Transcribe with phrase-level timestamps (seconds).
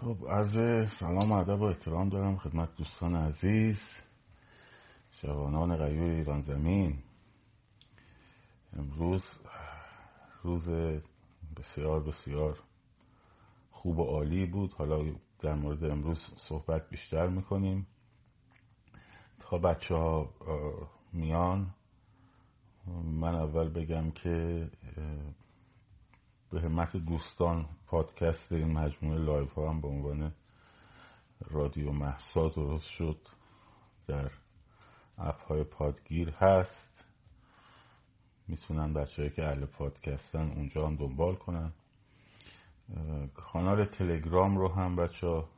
[0.00, 3.78] خب عرض سلام ادب و احترام دارم خدمت دوستان عزیز
[5.22, 6.98] جوانان غیور ایران زمین.
[8.76, 9.22] امروز
[10.42, 10.68] روز
[11.56, 12.58] بسیار بسیار
[13.70, 14.72] خوب و عالی بود.
[14.72, 15.04] حالا
[15.40, 17.86] در مورد امروز صحبت بیشتر می‌کنیم.
[19.38, 20.30] تا بچه ها
[21.12, 21.74] میان
[23.04, 24.68] من اول بگم که
[26.50, 30.34] به همت دوستان پادکست این مجموعه live ها هم به عنوان
[31.40, 33.28] رادیو مهسا درست شد.
[34.06, 34.30] در
[35.18, 37.04] app های پادگیر هست.
[38.48, 41.72] می‌تونن بچه که اهل پادکستن اونجا هم دنبال کنن.
[43.34, 45.48] کانال تلگرام رو هم بچه ها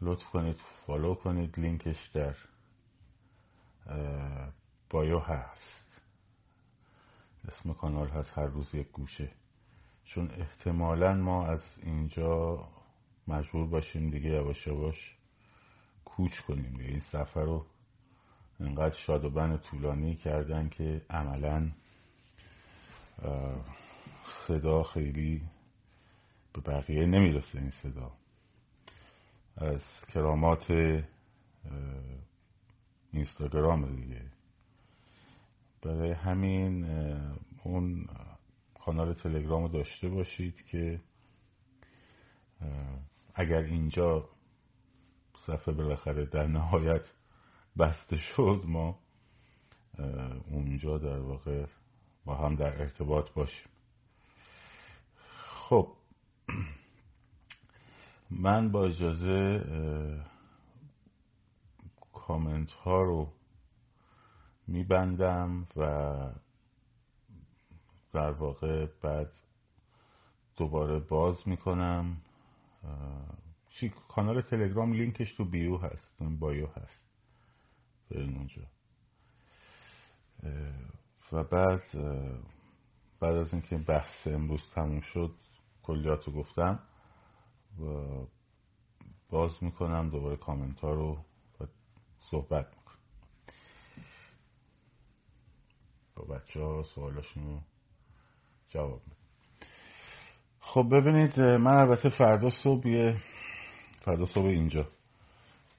[0.00, 0.56] لطف کنید
[0.86, 1.58] follow کنید.
[1.58, 2.36] لینکش در
[4.90, 6.02] bio هست.
[7.48, 9.30] اسم کانال هست هر روز یک گوشه.
[10.06, 12.68] چون احتمالا ما از اینجا
[13.28, 15.16] مجبور باشیم دیگه یواش یواش
[16.04, 16.90] کوچ کنیم دیگه.
[16.90, 17.66] این سفر رو
[18.60, 21.70] انقدر شاد و بن طولانی کردن که عملا
[24.46, 25.42] صدا خیلی
[26.52, 28.12] به بقیه نمی‌رسه این صدا.
[29.56, 30.70] از کرامات
[33.12, 34.22] اینستاگرام دیگه.
[35.82, 36.84] برای همین
[37.64, 38.06] اون
[38.86, 41.00] کانال تلگرام رو داشته باشید که
[43.34, 44.28] اگر اینجا
[45.46, 47.12] صفحه بالاخره در نهایت
[47.78, 48.98] بسته شد ما
[50.50, 51.66] اونجا در واقع
[52.24, 53.68] با هم در ارتباط باشیم.
[55.44, 55.92] خب
[58.30, 59.64] من با اجازه
[62.12, 63.32] کامنت ها رو
[64.66, 66.45] میبندم و
[68.16, 69.32] در واقع بعد
[70.56, 72.16] دوباره باز می‌کنم.
[74.08, 77.02] کانال تلگرام لینکش تو بیو هست بایو هست.
[78.10, 78.62] برین اونجا.
[81.32, 81.82] و بعد
[83.20, 85.34] بعد از اینکه بحث امروز تموم شد
[85.82, 86.80] کلیاتو گفتم
[87.80, 87.84] و
[89.30, 91.24] باز می‌کنم دوباره کامنت ها رو
[92.18, 92.98] صحبت می‌کنم.
[96.14, 97.60] با بچه ها سوالاشون رو
[98.76, 99.00] جواب
[100.60, 103.16] خب ببینید من البته فردا صبح یه
[104.00, 104.88] فردا صبح اینجا.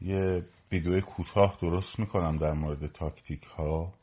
[0.02, 3.94] یه ویدیو کوتاه درست می‌کنم در مورد تاکتیک ها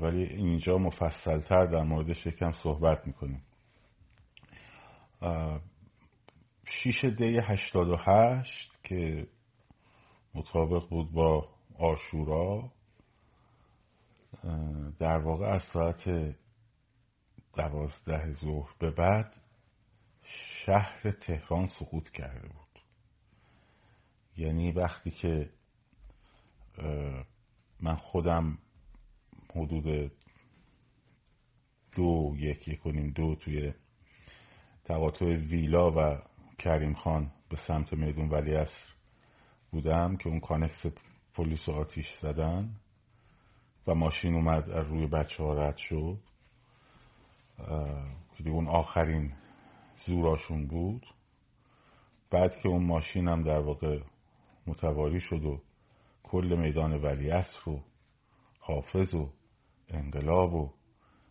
[0.00, 3.42] ولی اینجا مفصلتر در موردش یکم صحبت می‌کنیم.
[6.64, 9.26] شیش دی هشتاد و هشت که
[10.34, 11.48] مطابق بود با
[11.78, 12.70] آشورا
[14.98, 16.34] در واقع از ساعت
[17.54, 19.34] دوازده ظهر به بعد
[20.64, 22.78] شهر تهران سقوط کرده بود.
[24.36, 25.50] یعنی وقتی که
[27.80, 28.58] من خودم
[29.54, 30.12] حدود
[31.96, 33.74] دو یک یک کنیم دو توی
[34.84, 36.22] تقاطع ویلا و
[36.58, 38.92] کریم خان به سمت میدون اصر
[39.70, 40.86] بودم که اون کانکس
[41.34, 42.74] پلیس آتیش زدن
[43.86, 46.18] و ماشین اومد از روی بچه ها رد شد.
[48.34, 49.32] که اون آخرین
[50.06, 51.06] زوراشون بود.
[52.30, 54.02] بعد که اون ماشین هم در واقع
[54.66, 55.62] متواری شد و
[56.22, 57.82] کل میدان ولیعصر و
[58.58, 59.32] حافظ و
[59.88, 60.72] انقلاب و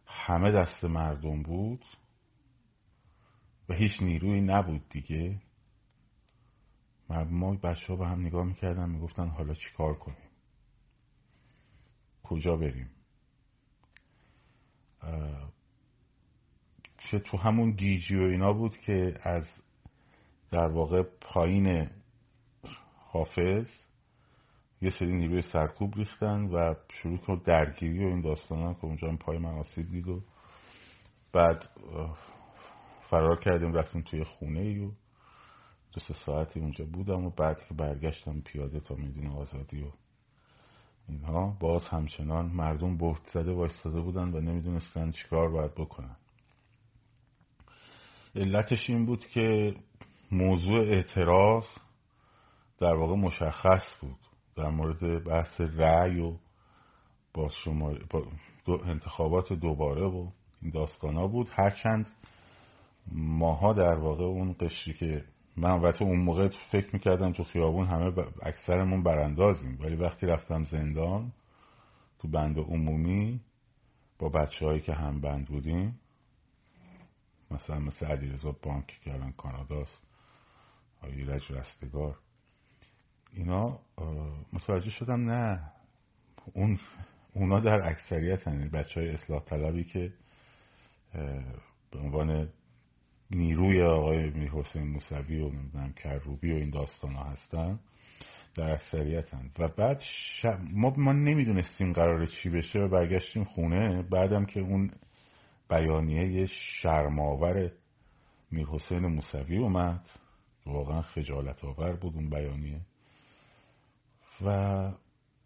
[0.06, 1.86] همه دست مردم بود
[3.70, 5.42] و هیچ نیروی نبود دیگه.
[7.10, 10.30] ما بچه ها به هم نگاه می‌کردن می‌گفتن حالا چی کار کنیم؟
[12.24, 12.90] کجا بریم؟
[17.04, 19.46] چه تو همون گیجی و اینا بود که از
[20.52, 21.90] در واقع پایین
[22.98, 23.68] حافظ
[24.82, 29.18] یه سری نیروی سرکوب ریختن و شروع کرد درگیری و این داستان که اونجا هم
[29.18, 30.22] پای من آسیب دید و
[31.34, 31.70] بعد
[33.10, 34.92] فرار کردیم رفتیم توی خونه ای و
[35.94, 39.92] دو سه ساعتی اونجا بودم و بعد که برگشتم پیاده تا میدون آزادی و
[41.08, 46.16] اینها باز همچنان مردم بهت زده وایستاده بودن و نمی‌دونستن چیکار باید بکنن.
[48.36, 49.76] علتش این بود که
[50.32, 51.66] موضوع اعتراض
[52.80, 54.20] در واقع مشخص بود
[54.56, 56.38] در مورد بحث رأی و
[57.34, 57.50] با,
[58.66, 60.28] با انتخابات دوباره و
[60.62, 61.50] این داستان ها بود.
[61.52, 62.08] هرچند
[63.12, 65.26] ماها در واقع اون قشری که
[65.58, 71.32] من وقتی اون موقع فکر می‌کردم تو خیابون همه اکثرمون براندازیم ولی وقتی رفتم زندان
[72.20, 73.42] تو بند عمومی
[74.20, 76.00] با بچه هایی که هم بند بودیم
[77.52, 80.02] مثلا مثل علیرضا بانک که الان کاناداست
[81.04, 82.18] ایرج رستگار.
[83.34, 83.80] اینا
[84.54, 85.72] متوجه شدم نه
[86.54, 86.80] اون
[87.34, 90.14] اونا در اکثریت هنی بچه های اصلاح طلبی که
[91.92, 92.50] به عنوان
[93.32, 97.80] نیروی آقای میر حسین موسوی و نمی‌دونم کروبی و این داستان ها هستن
[98.56, 99.52] در اکثریت هن.
[99.60, 100.02] و بعد
[100.72, 104.02] ما, ما نمی‌دونستیم قرار چی بشه و برگشتیم خونه.
[104.02, 104.92] بعدم که اون
[105.72, 107.72] بیانیه شرماور
[108.52, 110.10] میر حسین موسوی اومد.
[110.66, 112.82] واقعا خجالت آور بود اون بیانیه.
[114.46, 114.92] و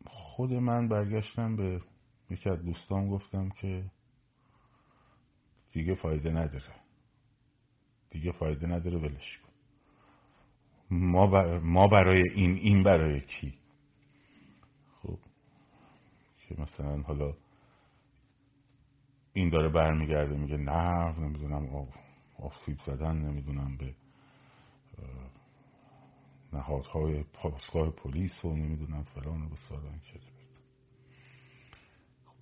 [0.05, 1.81] خود من برگشتم به
[2.29, 3.85] یکی از دوستان گفتم که
[5.71, 6.75] دیگه فایده نداره.
[8.09, 9.53] دیگه فایده نداره ولش کن.
[10.89, 13.53] ما, ما برای این این برای کی؟
[15.01, 15.19] خب
[16.47, 17.33] که مثلا حالا
[19.37, 21.87] این داره برمیگرده میگه نه نمی‌دونم
[22.39, 23.95] آفسیب زدن نمی‌دونم به
[26.53, 29.99] نهادهای پاسگاه پلیس و نمی‌دونم فلان و بسارن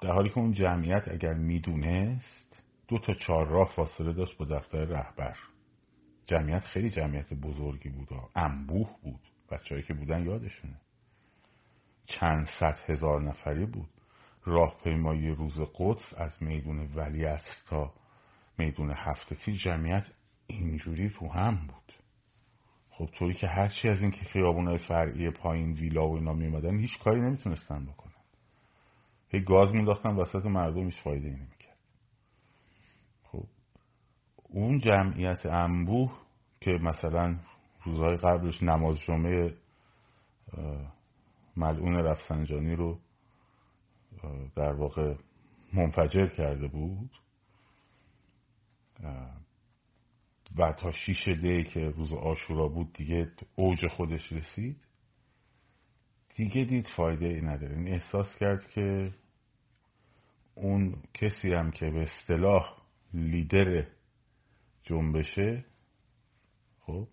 [0.01, 4.85] در حالی که اون جمعیت اگر می‌دونست دو تا چهار راه فاصله داشت با دفتر
[4.85, 5.37] رهبر.
[6.25, 9.19] جمعیت خیلی جمعیت بزرگی بود انبوه بود.
[9.51, 10.81] بچههایی که بودن یادشونه.
[12.05, 13.89] چند صد هزار نفری بود.
[14.45, 17.37] راهپیمایی روز قدس از میدون ولی
[17.67, 17.93] تا
[18.57, 20.05] میدون هفتتی جمعیت
[20.47, 21.93] اینجوری تو هم بود.
[22.89, 26.99] خب طوری که هرچی از این که خیابونای فرعی پایین ویلا و اینا میمدن هیچ
[26.99, 28.13] کاری نمی‌تونستن بکنن.
[29.29, 31.77] هی گاز مینداختن وسط مردم هیچ فایده ای نمی‌کرد.
[33.23, 33.45] خب
[34.49, 36.11] اون جمعیت انبوه
[36.61, 37.39] که مثلا
[37.83, 39.53] روزهای قبلش نماز جمعه
[41.57, 42.99] ملعون رفسنجانی رو
[44.55, 45.15] در واقع
[45.73, 47.09] منفجر کرده بود.
[50.57, 54.77] و تا شیش دی که روز آشورا بود دیگه اوج خودش رسید.
[56.35, 57.75] دیگه دید فایده ای نداره.
[57.75, 59.13] این احساس کرد که
[60.55, 62.77] اون کسی هم که به اصطلاح
[63.13, 63.87] لیدر
[64.83, 65.65] جنبشه
[66.79, 67.07] خب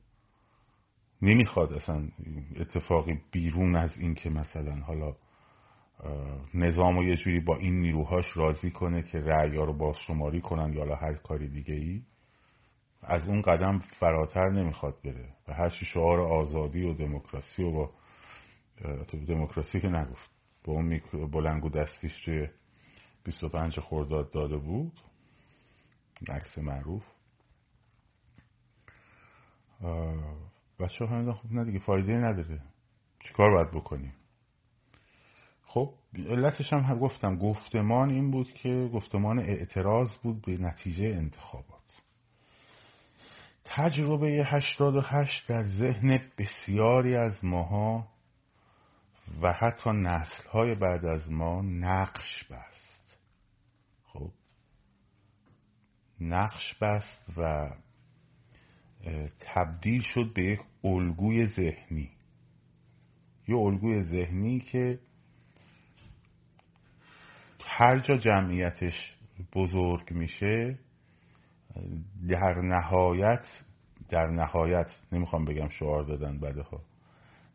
[1.23, 2.09] نمی‌خواد اصلا
[2.57, 5.17] اتفاقی بیرون از این که مثلا حالا
[6.55, 10.97] نظام و یه جوری با این نیروهاش راضی کنه که رعیا رو بازشماری کنن یا
[10.97, 12.02] هر کاری دیگه ای
[13.02, 15.35] از اون قدم فراتر نمی‌خواد بره.
[15.49, 17.91] و هر شعار آزادی و دموکراسی و با
[19.29, 20.31] دموکراسی که نگفت
[20.64, 21.00] با اون
[21.32, 22.49] بلنگو دستیش توی
[23.25, 25.00] 25 خورداد داده بود
[26.29, 27.05] عکس معروف.
[30.81, 32.62] بچه ها خب نه دیگه فایده نداره.
[33.20, 34.12] چیکار باید بکنیم؟
[35.72, 37.37] خب علتش هم گفتم.
[37.37, 42.02] گفتمان این بود که گفتمان اعتراض بود به نتیجه انتخابات.
[43.64, 48.08] تجربه 88 در ذهن بسیاری از ماها
[49.43, 53.19] و حتی نسل های بعد از ما نقش بست.
[54.05, 54.31] خب
[56.20, 57.70] نقش بست و
[59.40, 62.11] تبدیل شد به یک الگوی ذهنی.
[63.49, 64.99] یه الگوی ذهنی که
[67.72, 69.17] هر جا جمعیتش
[69.55, 70.78] بزرگ میشه
[72.28, 73.46] در نهایت
[74.08, 76.81] در نهایت نمی‌خوام بگم شعار دادن بده ها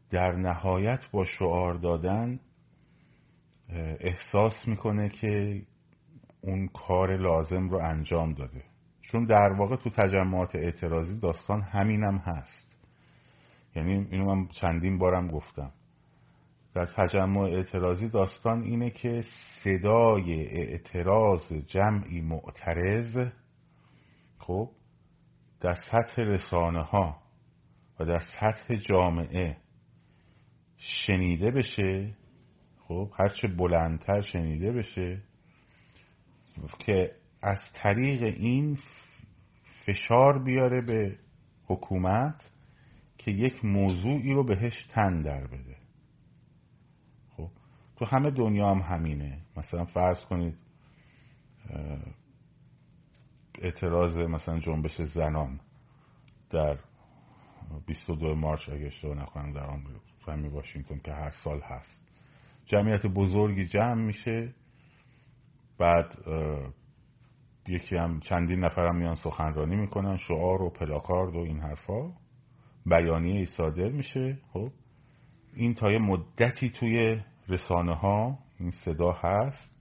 [0.09, 2.39] در نهایت با شعار دادن
[3.99, 5.61] احساس می‌کنه که
[6.41, 8.63] اون کار لازم رو انجام داده.
[9.01, 12.75] چون در واقع تو تجمعات اعتراضی داستان همینم هست.
[13.75, 15.71] یعنی اینو من چندین بارم گفتم.
[16.75, 19.23] در تجمع اعتراضی داستان اینه که
[19.63, 23.31] صدای اعتراض جمعی معترض
[24.39, 24.69] خب
[25.61, 27.21] در سطح رسانه ها
[27.99, 29.57] و در سطح جامعه
[30.77, 32.13] شنیده بشه
[32.87, 35.21] خب هرچه بلندتر شنیده بشه
[36.79, 38.77] که از طریق این
[39.85, 41.17] فشار بیاره به
[41.65, 42.51] حکومت
[43.17, 45.84] که یک موضوعی رو بهش تن در بده.
[47.95, 49.41] تو همه دنیا هم همینه.
[49.57, 50.57] مثلا فرض کنید
[53.61, 55.59] اعتراض مثلا جنبش زنان
[56.49, 56.77] در
[57.87, 62.01] 22 مارچ اگه اشتباه نکنم در آمریکا واشنگتن که هر سال هست.
[62.65, 64.53] جمعیت بزرگی جمع میشه.
[65.77, 66.17] بعد
[67.67, 72.13] یکی هم چندین نفرم میان سخنرانی می‌کنن شعار و پلاکارد و این حرفا.
[72.85, 74.37] بیانیه ای صادر میشه.
[74.53, 74.71] خب
[75.53, 79.75] این تا یه مدتی توی رسانه ها این صدا هست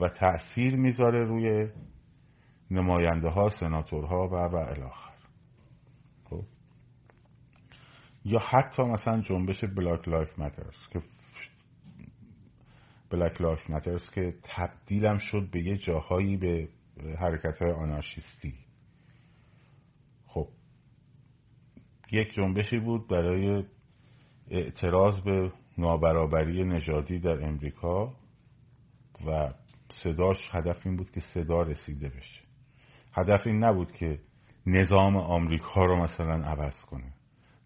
[0.00, 1.68] و تأثیر می‌ذاره روی
[2.70, 5.14] نماینده ها سناتورها و و الی آخر.
[6.24, 6.44] خب.
[8.24, 11.02] یا حتی مثلا جنبش Black Lives Matter که
[13.10, 16.68] Black Lives Matter که تبدیلم شد به یه جاهایی به
[17.18, 18.54] حرکت های آنارشیستی.
[20.26, 20.48] خب.
[22.12, 23.64] یک جنبشی بود برای
[24.50, 28.12] اعتراض به نابرابری نژادی در امریکا
[29.26, 29.52] و
[30.02, 32.40] صداش هدف این بود که صدا رسیده بشه.
[33.12, 34.18] هدف این نبود که
[34.66, 37.12] نظام آمریکا رو مثلا عوض کنه.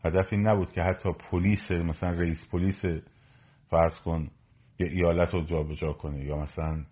[0.04, 2.85] هدف این نبود که حتی پلیس مثلا رئیس پلیس
[3.71, 4.31] فرض کن
[4.78, 6.85] یه ایالت رو جابجا کنه یا مثلا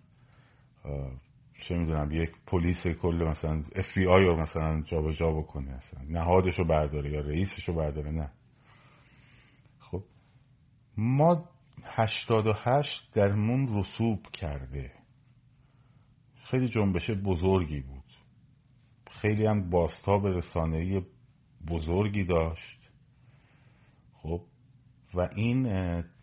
[1.61, 6.59] چه می‌دونم یک پلیس کل مثلا اف بی آی رو مثلا جابجا بکنه مثلا نهادش
[6.59, 8.31] رو برداره یا رئیسش رو برداره نه.
[10.97, 11.49] ما
[11.83, 14.91] هشتاد و هشت درمون رسوب کرده.
[16.43, 18.13] خیلی جنبش بزرگی بود.
[19.11, 21.01] خیلی هم باستاب رسانه‌ای
[21.67, 22.89] بزرگی داشت.
[24.13, 24.41] خب
[25.13, 25.63] و این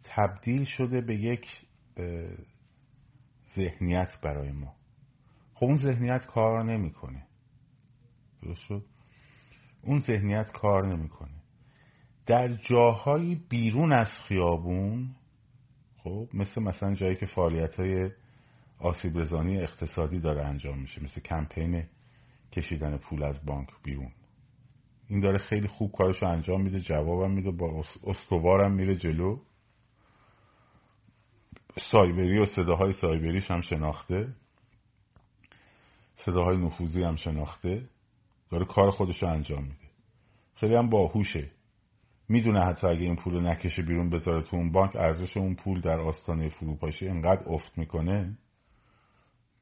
[0.04, 1.46] تبدیل شده به یک
[3.56, 4.74] ذهنیت برای ما.
[5.54, 7.26] خب اون ذهنیت کار نمی‌کنه.
[8.42, 8.84] درست شد؟
[9.82, 11.37] اون ذهنیت کار نمی‌کنه.
[12.28, 15.14] در جاهای بیرون از خیابون
[16.04, 18.10] خب مثل مثلا جایی که فعالیت های
[18.78, 21.84] آسیب رزانی اقتصادی داره انجام میشه مثل کمپین
[22.52, 24.12] کشیدن پول از بانک بیرون.
[25.08, 29.38] این داره خیلی خوب کارشو انجام میده جوابم میده با استوارم میره جلو.
[31.90, 34.34] سایبری و صداهای سایبریش هم شناخته.
[36.16, 37.88] صداهای نفوذی هم شناخته.
[38.50, 39.88] داره کار خودش رو انجام میده.
[40.54, 41.57] خیلی هم باهوشه.
[42.28, 45.80] می‌دونه حتی اگه این پول رو نکشه بیرون بذاره تو اون بانک ارزش اون پول
[45.80, 48.38] در آستانه فروپاشی انقدر افت می‌کنه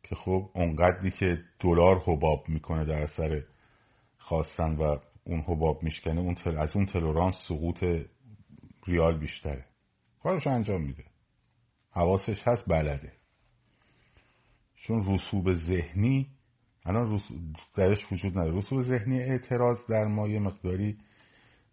[0.02, 3.42] که خب اونقدری که دلار حباب می‌کنه در اثر
[4.18, 6.56] خواستن و اون حباب میشکنه اون تل...
[6.56, 7.84] از اون تلورانس سقوط
[8.86, 9.64] ریال بیشتره.
[10.22, 11.04] کارش انجام میده.
[11.90, 13.12] حواسش هست بلده.
[14.76, 16.26] چون رسوب ذهنی
[16.84, 17.20] الان
[17.74, 18.58] درش وجود نداره.
[18.58, 20.98] رسوب ذهنی اعتراض در ما یه مقداری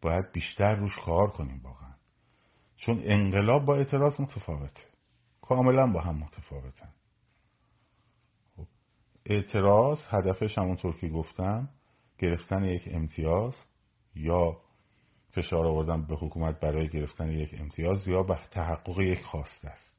[0.03, 1.93] باید بیشتر روش کار کنیم واقعا.
[2.77, 4.81] چون انقلاب با اعتراض متفاوته.
[5.41, 6.93] کاملا با هم متفاوتن.
[8.55, 8.67] خب،
[9.25, 11.69] اعتراض هدفش همونطور که گفتم
[12.17, 13.55] گرفتن یک امتیاز
[14.15, 14.57] یا
[15.31, 19.93] فشار آوردن به حکومت برای گرفتن یک امتیاز یا به تحقق یک خواسته است.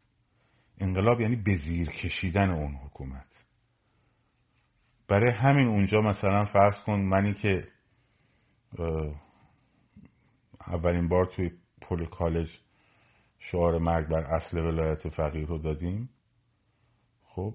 [0.79, 3.27] انقلاب یعنی به زیر کشیدن اون حکومت.
[5.09, 7.69] برای همین اونجا مثلا فرض کن منی که
[10.67, 12.59] اولین بار توی پل کالج
[13.39, 16.11] شعار مرگ بر اصل ولایت فقیر رو دادیم.
[17.25, 17.55] خب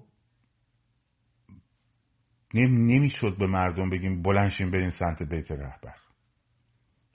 [2.54, 5.94] نمی‌شد به مردم بگیم بلنشین برین سمت بیت رهبر.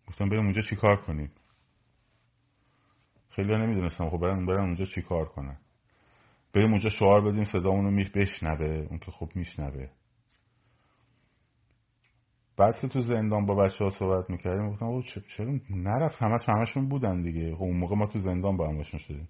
[0.07, 1.31] گفتم بریم اونجا چیکار کنیم؟
[3.29, 4.09] خیلی نمی‌دونستم.
[4.09, 5.57] خب برن برن اونجا چیکار کنن؟
[6.53, 9.89] بریم اونجا شعار بدیم صدامونو می بشنوه اون که خب میشنوه.
[12.57, 15.03] بعد که تو زندان با بچه ها صحبت می‌کردیم گفتم او
[15.37, 17.55] چرا نرفت؟ همه همشون بودن دیگه.
[17.55, 19.29] خب اون موقع ما تو زندان با هم باشون شدیم.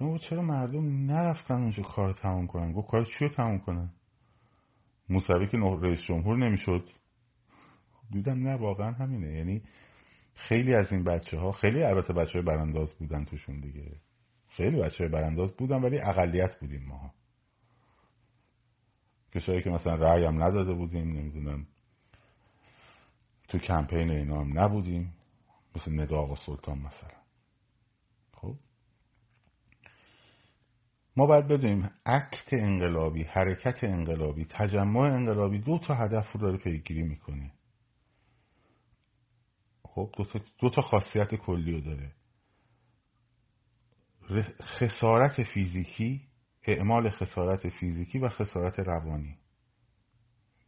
[0.00, 3.90] گفتم چرا مردم نرفتن اونجا کار تموم کنن؟ گفت کار چی تموم کنن؟
[5.08, 6.88] موسوی که رئیس جمهور نمی‌شد.
[8.10, 9.32] دیدم نه واقعا همینه.
[9.32, 9.62] یعنی
[10.34, 13.96] خیلی از این بچه ها خیلی البته بچه های برانداز بودن توشون دیگه.
[14.48, 17.14] خیلی بچه های برانداز بودن ولی اقلیت بودیم ما
[19.32, 21.66] کسایی که مثلا رأی هم نداده بودیم نمی‌دونم.
[23.48, 25.14] تو کمپین اینا هم نبودیم.
[25.76, 27.18] مثل نداغ و سلطان مثلا.
[28.32, 28.56] خب.
[31.16, 37.02] ما باید بدونیم اکت انقلابی حرکت انقلابی تجمع انقلابی دو تا هدف رو داره پیگیری
[37.02, 37.52] می‌کنه.
[39.84, 42.12] خب دو تا, دو تا خاصیت کلی رو داره.
[44.62, 46.28] خسارت فیزیکی
[46.62, 49.38] اعمال خسارت فیزیکی و خسارت روانی.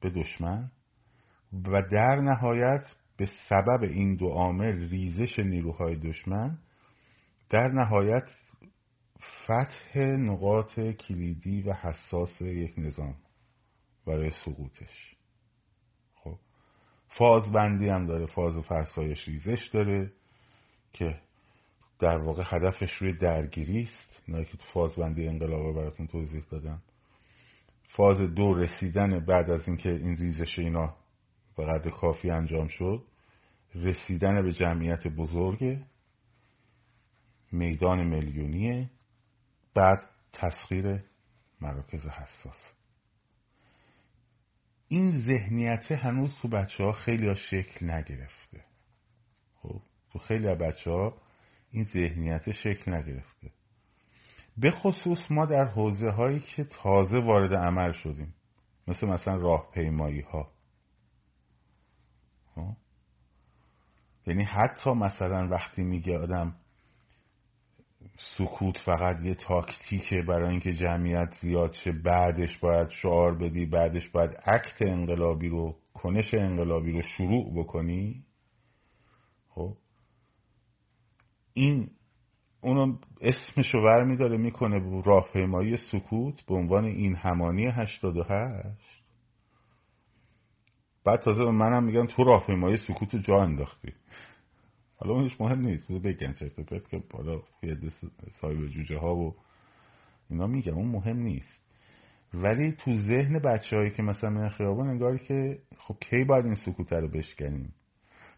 [0.01, 0.71] به دشمن.
[1.65, 2.87] و در نهایت
[3.17, 6.59] به سبب این دو عامل ریزش نیروهای دشمن
[7.51, 8.25] در نهایت
[9.45, 13.15] فتح نقاط کلیدی و حساس یک نظام
[14.07, 15.15] برای سقوطش.
[16.15, 16.39] خب
[17.09, 20.13] فاز بندی هم داره فاز فرسایش ریزش داره
[20.93, 21.21] که
[21.99, 24.23] در واقع هدفش روی درگیری است.
[24.29, 26.83] نه که تو فاز بندی انقلاب براتون توضیح دادم.
[27.89, 30.97] فاز دو رسیدن بعد از اینکه این ریزش اینا
[31.57, 33.05] به قدر کافی انجام شد
[33.75, 35.79] رسیدن به جمعیت بزرگ
[37.53, 38.91] میدان میلیونی
[39.75, 39.99] بعد
[40.33, 41.05] تسخیر
[41.61, 42.73] مراکز حساس.
[44.89, 48.65] این ذهنیت هنوز تو بچه ها خیلی ها شکل نگرفته.
[49.55, 49.81] خب
[50.13, 51.17] تو خیلی از بچه ها
[51.71, 53.51] این ذهنیت شکل نگرفته.
[54.57, 58.35] به خصوص ما در حوزه هایی که تازه وارد عمل شدیم
[58.89, 60.56] مثل مثلا راهپیمایی ها
[64.27, 66.55] یعنی حتی مثلا وقتی میگه آدم
[68.39, 74.37] سکوت فقط یه تاکتیکه برای اینکه جمعیت زیاد شه بعدش باید شعار بدی بعدش باید
[74.37, 78.25] عکت انقلابی رو کنش انقلابی رو شروع بکنی.
[79.49, 79.77] خب؟
[81.53, 81.91] این
[82.61, 88.96] اونو اسمش رو ور میداره می‌کنه راهپیمایی سکوت به عنوان این همانی 88
[91.07, 93.93] بعد تازه به منم میگن تو راهپیمایی سکوت جا انداختی.
[94.97, 95.93] حالا اونش مهم نیست.
[95.93, 97.43] بگن چرت پرت که بالا
[98.41, 99.35] صاحب جوجه ها و
[100.31, 101.61] اینا میگم اون مهم نیست.
[102.35, 106.55] ولی تو ذهن بچه هایی که مثلا من خیابان انگار که خب کی باید این
[106.55, 107.75] سکوت رو بشکنیم؟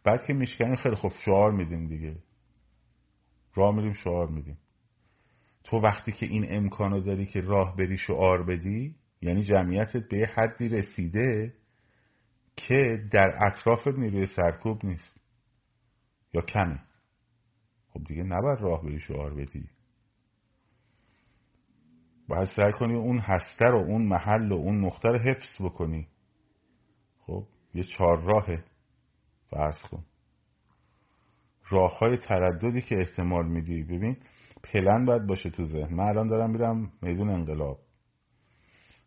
[0.04, 2.16] بعد که میشکنیم خیلی خب شعار میدیم دیگه.
[3.54, 4.58] راه میریم شعار میدیم.
[5.64, 10.26] تو وقتی که این امکانو داری که راه بری شعار بدی یعنی جمعیتت به یه
[10.26, 11.54] حدی رسیده
[12.58, 15.20] که در اطرافت نیروی سرکوب نیست.
[16.34, 16.80] یا کمه.
[17.88, 19.70] خب دیگه نباید راه بری شعار بدی.
[22.28, 26.08] باید سعی کنی اون هسته رو اون محل و اون نقطه رو حفظ بکنی.
[27.18, 28.64] خب یه چهار راهه.
[29.50, 30.04] فرض کن.
[31.70, 33.82] راه های ترددی که احتمال میدی.
[33.82, 34.16] ببین
[34.62, 35.94] پلن باید باشه تو ذهن.
[35.94, 37.78] من الان دارم میرم میدون انقلاب.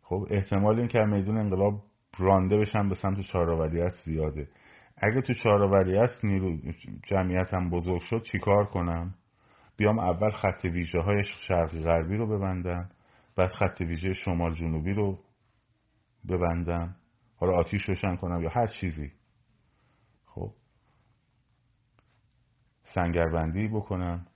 [0.01, 4.49] خب احتمال این که میدون انقلاب رانده بشم به سمت چهارآوریت زیاده.
[4.97, 6.57] اگه تو چهارآوریت نیرو
[7.07, 9.15] جمعیتم بزرگ شد چیکار کنم؟
[9.77, 12.89] بیام اول خط ویژه های شرقی غربی رو ببندم
[13.35, 15.19] بعد خط ویژه شمال جنوبی رو
[16.29, 16.95] ببندم.
[17.35, 19.11] حالا آتیش روشن کنم یا هر چیزی.
[20.25, 20.53] خب.
[22.83, 24.27] سنگربندی بکنم.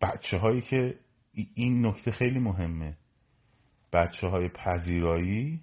[0.00, 0.98] بچه هایی که
[1.54, 2.96] این نکته خیلی مهمه.
[3.92, 5.60] بچه های پذیرایی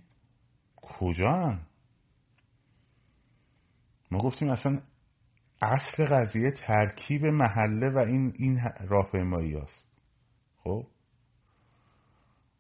[1.00, 1.60] کجا
[4.12, 4.82] ما گفتیم اصلا
[5.62, 9.88] اصل قضیه ترکیب محله و این این راهپیمایی است
[10.64, 10.88] خب؟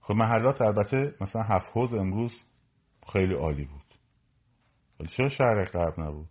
[0.01, 2.43] خب محلات البته مثلا هفت حوز امروز
[3.13, 3.95] خیلی عالی بود.
[4.99, 6.29] ولی چرا شهر غرب نبود؟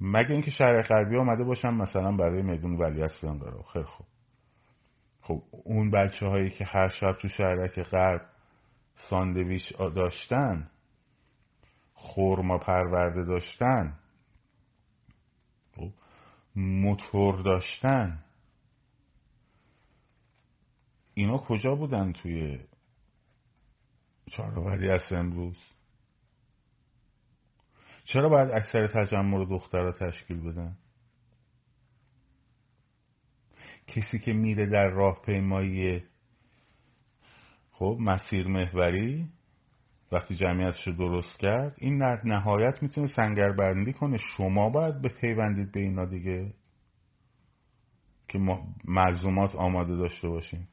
[0.00, 4.06] مگه اینکه شهر غربی آمده باشن مثلا برای میدون ولیعصر انقلاب خیلی خوب.
[5.20, 8.33] خب اون بچه هایی که هر شب تو شهرک غرب
[8.96, 10.70] ساندویچ داشتن
[11.94, 13.98] خورما پرورده داشتن
[16.56, 18.24] موتور داشتن.
[21.14, 22.58] اینا کجا بودن توی
[24.30, 25.56] چهارآوری از امروز؟
[28.04, 30.78] چرا باید اکثر تجمع رو دخترها تشکیل بدن؟
[33.86, 36.04] کسی که میره در راهپیمایی
[37.76, 39.28] خب مسیر محوری
[40.12, 44.18] وقتی جمعیتش رو درست کرد این در نهایت می‌تونه سنگربندی کنه.
[44.36, 46.54] شما باید به پیوندید به اینا دیگه
[48.28, 48.38] که
[48.84, 50.68] ملزومات آماده داشته باشیم.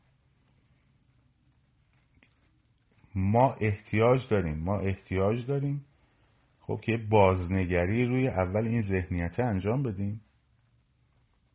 [3.15, 5.85] ما احتیاج داریم ما احتیاج داریم
[6.59, 10.21] خب که بازنگری روی اول این ذهنیت انجام بدیم.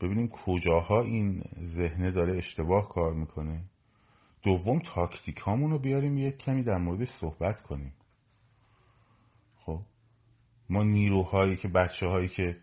[0.01, 1.43] ببینیم کجاها این
[1.77, 3.65] ذهنه داره اشتباه کار می‌کنه.
[4.47, 7.93] دوم تاکتیک رو بیاریم یک کمی در موردش صحبت کنیم.
[9.57, 9.83] خب
[10.71, 12.57] ما نیروهایی که بچه هایی که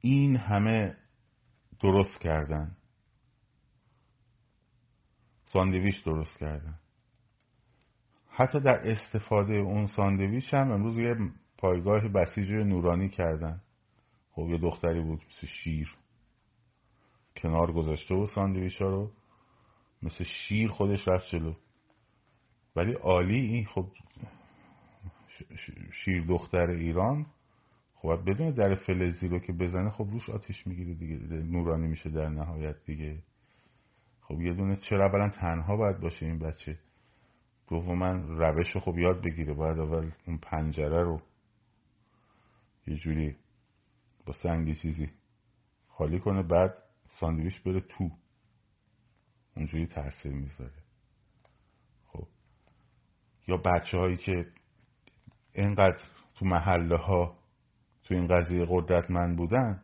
[0.00, 0.96] این همه
[1.80, 2.76] درست کردن
[5.44, 6.78] ساندویچ درست کردن.
[8.28, 11.16] حتی در استفاده اون ساندویچ هم امروز یه
[11.58, 13.62] پایگاه بسیج نورانی کردن.
[14.32, 16.01] خب یه دختری بود مثل شیر.
[17.36, 19.10] کنار گذاشته بود ساندویچ ها رو.
[20.02, 21.54] مثل شیر خودش رفت جلو.
[22.76, 23.86] ولی عالی این خب
[25.92, 27.26] شیر دختر ایران.
[27.94, 31.16] خب بدون در فلزی رو که بزنه خب روش آتیش می‌گیره دیگه.
[31.36, 33.22] نورانی میشه در نهایت دیگه.
[34.20, 36.78] خب یه دونه چرا اولا تنها باید باشه این بچه.
[37.70, 39.54] من روش رو خب یاد بگیره.
[39.54, 41.20] باید اول اون پنجره رو
[42.86, 43.36] یه جوری
[44.26, 45.10] با سنگی چیزی
[45.88, 46.42] خالی کنه.
[46.42, 46.74] بعد
[47.20, 48.10] ساندویچ بره تو.
[49.56, 50.82] اونجوری تاثیر می‌ذاره.
[52.06, 52.26] خب.
[53.48, 54.46] یا بچه هایی که
[55.52, 55.98] اینقدر
[56.34, 57.38] تو محله ها
[58.04, 59.82] تو این قضیه قدرتمند بودن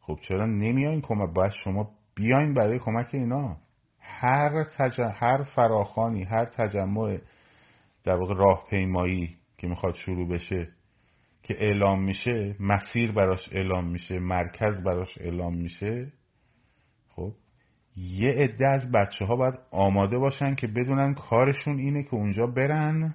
[0.00, 3.56] خب چرا نمیاین کمک؟ باید شما بیاین برای کمک اینا.
[4.00, 5.00] هر, تج...
[5.00, 7.18] هر فراخانی هر تجمع
[8.04, 10.68] در واقع راهپیمایی که می‌خواد شروع بشه
[11.42, 16.12] که اعلام میشه مسیر براش اعلام میشه مرکز براش اعلام میشه
[17.96, 23.14] یه عده از بچه ها باید آماده باشن که بدونن کارشون اینه که اونجا برن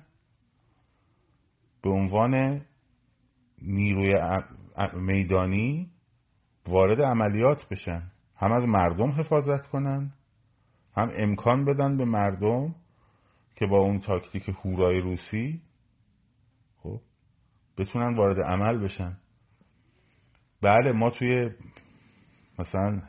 [1.81, 2.61] به عنوان
[3.61, 4.13] نیروی
[4.93, 5.91] میدانی
[6.67, 8.11] وارد عملیات بشن.
[8.35, 10.13] هم از مردم حفاظت کنن
[10.95, 12.75] هم امکان بدن به مردم
[13.55, 15.61] که با اون تاکتیک هورای روسی
[16.83, 17.01] خب
[17.77, 19.17] بتونن وارد عمل بشن.
[20.61, 21.49] بله ما توی
[22.59, 23.01] مثلا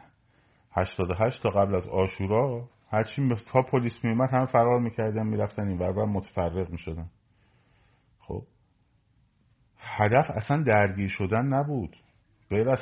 [0.80, 6.04] 88 تا قبل از آشورا هرچی تا پلیس میومد هم فرار می‌کردن می‌رفتن این ور
[6.04, 7.10] متفرق می‌شدن.
[8.20, 8.42] خب.
[9.78, 11.96] هدف اصلا درگیر شدن نبود.
[12.50, 12.78] غیر از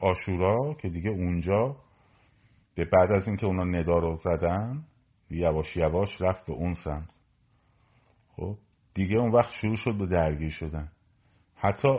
[0.00, 1.76] آشورا که دیگه اونجا
[2.74, 4.84] به بعد از اینکه اونا ندا رو زدن
[5.30, 7.10] یواش یواش رفت به اون سمت.
[8.36, 8.58] خب.
[8.94, 10.92] دیگه اون وقت شروع شد به درگیر شدن.
[11.56, 11.98] حتی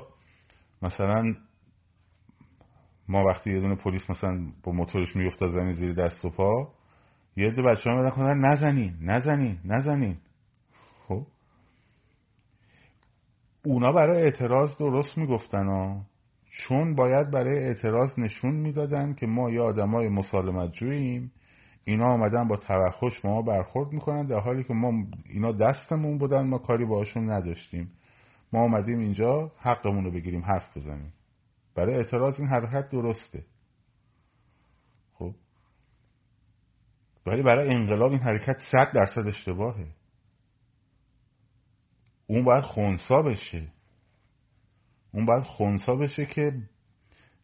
[0.82, 1.36] مثلا
[3.14, 6.74] ما وقتی یه دونه پلیس مثلا با موتورش میفته زمین زیر دست و پا
[7.38, 10.18] یه دو بچه ها میدن نزنین نزنین نزنین.
[11.08, 11.22] خب.
[13.66, 16.02] اونا برای اعتراض درست می‌گفتن ها.
[16.50, 21.32] چون باید برای اعتراض نشون می‌دادن که ما یه آدمای مسالمت جوییم
[21.84, 26.58] اینا آمدن با توخش ما برخورد می‌کنن در حالی که ما اینا دستمون بودن ما
[26.58, 27.92] کاری باشون نداشتیم.
[28.54, 31.14] ما آمدیم اینجا حقمون رو بگیریم حرف بزنیم.
[31.76, 33.46] برای اعتراض این حرکت درسته.
[35.14, 35.36] خب.
[37.26, 39.88] ولی برای انقلاب این حرکت صد درصد اشتباهه.
[42.28, 43.68] اون باید خونسا بشه.
[45.12, 46.62] اون باید خونسا بشه که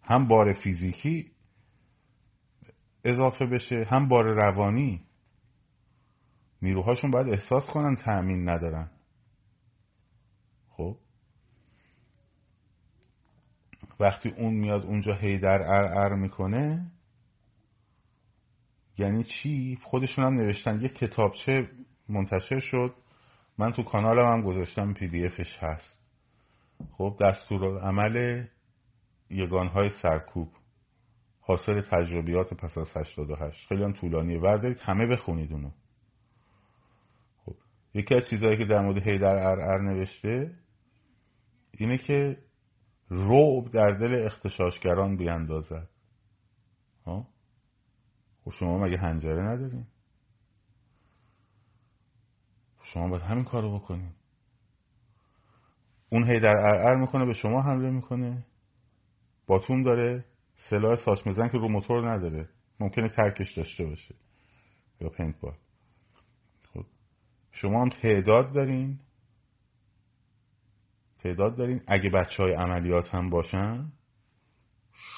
[0.02, 1.32] هم بار فیزیکی
[3.04, 5.10] اضافه بشه هم بار روانی.
[6.62, 8.90] نیروهاشون باید احساس کنن تأمین ندارن
[10.70, 10.98] خب
[14.00, 16.92] وقتی اون میاد اونجا هیدر ار ار می‌کنه
[19.00, 21.70] یعنی چی؟ خودشون هم نوشتن یه کتابچه
[22.10, 22.94] منتشر شد.
[23.58, 26.00] من تو کانالم هم گذاشتم پی دی افش هست.
[26.92, 28.46] خب دستور عمل
[29.30, 30.50] یگانهای سرکوب.
[31.42, 34.40] حاصل تجربیات پس از 88 خیلی هم طولانیه.
[34.40, 35.72] وردارید همه بخونید اونو.
[37.46, 37.56] خب
[37.94, 40.52] یکی از چیزهایی که در مورد هیدر ار ار نوشته
[41.78, 42.38] اینه که
[43.10, 45.90] روب در دل اختشاشگران بیاندازد.
[47.06, 47.28] ها؟
[48.44, 49.86] خب شما مگه هنجره ندارین؟
[52.84, 54.12] شما باید همین کارو بکنین.
[56.10, 58.46] اون هی در ار می‌کنه به شما حمله می‌کنه.
[59.48, 60.26] باتون داره
[60.70, 62.50] سلاح میزن که رو موتور نداره.
[62.80, 64.16] ممکنه ترکش داشته باشه
[65.02, 65.56] یا paintball
[66.74, 66.86] خب
[67.52, 69.00] شما هم تعداد دارین.
[71.20, 71.82] تعداد دارین.
[71.88, 73.92] اگه بچه های عملیات هم باشن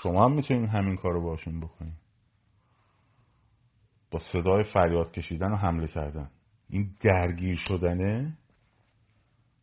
[0.04, 1.94] شما هم می‌تونین همین کار رو باشون بکنین.
[4.12, 6.32] با صدای فریاد کشیدن و حمله کردن.
[6.70, 8.38] این درگیر شدنه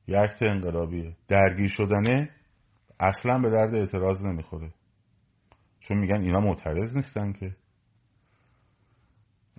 [0.06, 1.16] یه عکت انقلابیه.
[1.28, 2.30] درگیر شدنه
[3.00, 4.74] اصلا به درد اعتراض نمی‌خوره.
[5.80, 7.56] چون میگن اینا معترض نیستن که.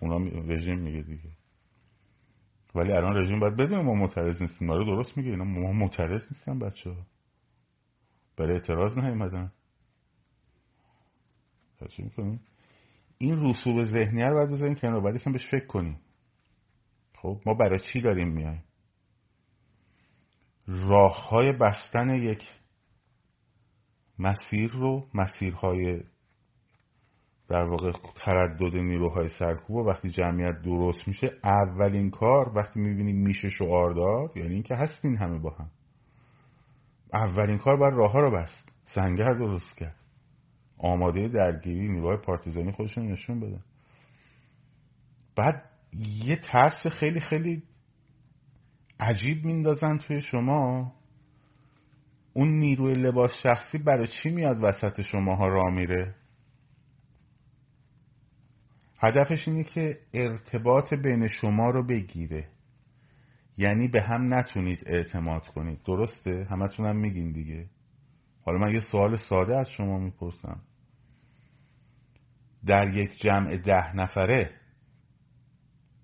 [0.01, 1.29] اونا رژیم میگه دیگه.
[2.75, 4.67] ولی الان رژیم باید بدونه ما معترض نیستیم.
[4.67, 5.29] داره درست میگه.
[5.29, 7.05] اینا ما معترض نیستن بچه ها
[8.37, 9.51] برای اعتراض نیومدن.
[11.97, 12.39] می‌کنیم
[13.17, 15.99] این رسوب ذهنی رو باید بذاریم کنار باید که بهش فکر کنیم.
[17.15, 18.63] خب ما برای چی داریم میایم؟
[20.67, 22.43] راه های بستن یک
[24.19, 26.03] مسیر رو مسیرهای
[27.49, 33.93] در واقع تردد نیروهای سرکوب وقتی جمعیت درست میشه اولین کار وقتی می‌بینیم میشه شعار
[33.93, 35.69] داد یعنی اینکه هستین همه با هم.
[37.13, 38.71] اولین کار باید راه ها رو بست.
[38.95, 39.95] سنگر درست کرد.
[40.77, 43.59] آماده درگیری نیروهای پارتیزانی خودشون نشون بده
[45.35, 45.63] بعد
[46.25, 47.63] یه ترس خیلی خیلی
[48.99, 50.93] عجیب میندازن توی شما.
[52.33, 56.15] اون نیروی لباس شخصی برای چی میاد وسط شماها را میره؟
[58.99, 62.47] هدفش اینه که ارتباط بین شما رو بگیره.
[63.57, 65.79] یعنی به هم نتونید اعتماد کنید.
[65.85, 67.69] درسته؟ همه تونم میگین دیگه.
[68.45, 70.61] حالا من یه سوال ساده از شما می‌پرسم.
[72.65, 74.51] در یک جمع ده نفره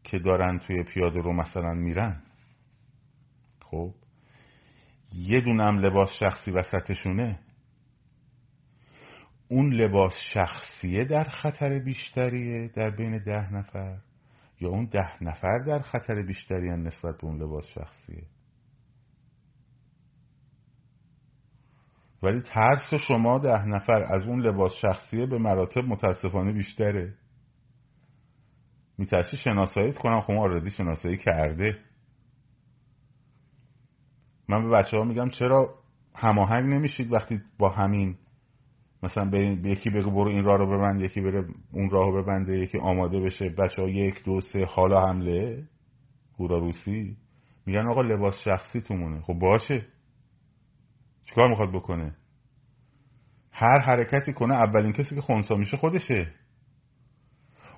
[0.04, 2.22] که دارن توی پیاده رو مثلا میرن
[3.60, 3.94] خب
[5.14, 7.40] یه دونم لباس شخصی وسطشونه.
[9.48, 13.98] اون لباس شخصیه در خطر بیشتریه در بین ده نفر؟
[14.62, 18.24] یا اون ده نفر در خطر بیشتری نسبت به اون لباس شخصیه؟
[22.24, 27.14] ولی ترس شما ده نفر از اون لباس شخصیه به مراتب متاسفانه بیشتره.
[28.98, 31.80] میترسی شناساییت کنم؟ خب آردی شناسایی کرده.
[34.50, 35.76] من به بچه ها میگم چرا
[36.16, 38.18] هماهنگ نمیشید وقتی با همین
[39.04, 42.58] مثلا به یکی بگو برو این راه رو ببند یکی بره اون راه رو ببنده
[42.58, 45.64] یکی آماده بشه بچه ها یک دو سه حالا حمله
[46.40, 47.18] هورا روسی.
[47.66, 49.22] میگن آقا لباس شخصی تومونه.
[49.22, 49.86] خب باشه.
[51.26, 52.16] چیکار می‌خواد بکنه؟
[53.52, 56.32] هر حرکتی کنه اولین کسی که خونسا میشه خودشه.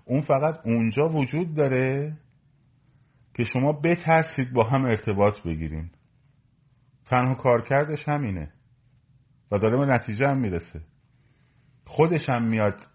[0.05, 2.17] اون فقط اونجا وجود داره
[3.33, 5.89] که شما بترسید با هم ارتباط بگیرین
[7.05, 8.53] تنها کارکردش همینه.
[9.51, 10.81] و داره به نتیجه هم می‌رسه.
[11.87, 12.87] خودش هم میاد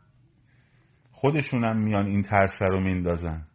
[1.13, 3.47] خودشون هم میان این ترس رو میندازن.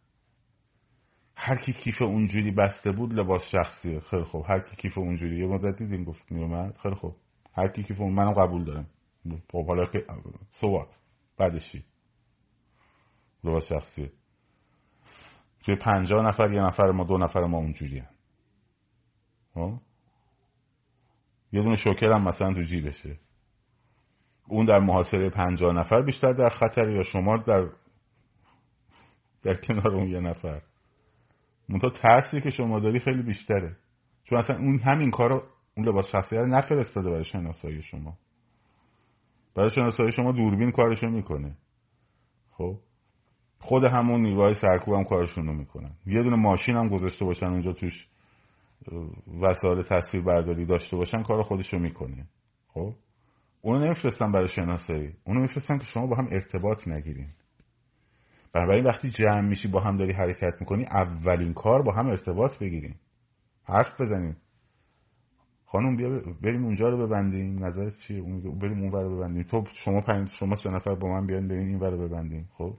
[1.36, 4.00] هر کی کیف اونجوری بسته بود لباس شخصیه.
[4.00, 4.46] خیلی خوب.
[4.48, 5.40] هر کی کیف اونجوری.
[5.40, 7.16] یه مدت دیدیم گفت میومد خیلی خوب.
[7.54, 8.88] هر کی کیف اون منم قبول دارم.
[9.52, 10.06] خب حالا که
[10.50, 10.98] سوات
[11.38, 11.76] بعدش
[13.44, 14.12] لباس شخصیه.
[15.64, 18.08] توی پنجاه نفر یه نفر ما دو نفر ما اونجوری هم.
[19.54, 19.74] خب؟
[21.52, 23.20] یه دونه شوکر هم مثلا تو جیبشه.
[24.48, 27.70] اون در محاصره پنجاه نفر بیشتر در خطر یا شما در
[29.44, 30.62] در کنار اون یه نفر؟
[31.70, 33.76] منتها ترسی که شما داری خیلی بیشتره.
[34.24, 35.44] چون اصلا اون همین کارو
[35.78, 38.18] اون لباس شخصی رو نفرستاده برای شناسایی شما.
[39.56, 41.58] برای شناسایی شما دوربین کارشو می‌کنه.
[42.52, 42.76] خب؟
[43.60, 45.92] خود همون نیروهای سرکوب هم کارشون رو می‌کنن.
[46.06, 48.08] یه دونه ماشین هم گذاشته باشن اونجا توش
[49.42, 52.28] وسایل تصویر برداری داشته باشن کار خودشو می‌کنه.
[52.68, 52.94] خب؟
[53.62, 55.14] اونو نمیفرستن برای شناسایی.
[55.24, 57.28] اونو میفرستن که شما با هم ارتباط نگیرین.
[58.54, 63.00] بنابراین وقتی جمع میشی با هم داری حرکت می‌کنی اولین کار با هم ارتباط بگیریم
[63.64, 64.38] حرف بزنیم
[65.66, 66.10] خانم بیا
[66.42, 67.66] بریم اونجا رو ببندیم.
[67.66, 68.22] نظرت چیه؟
[68.62, 69.44] بریم اون رو ببندیم.
[69.44, 72.50] تو شما پنج شما سه نفر با من بیان بریم این رو ببندیم.
[72.54, 72.78] خب؟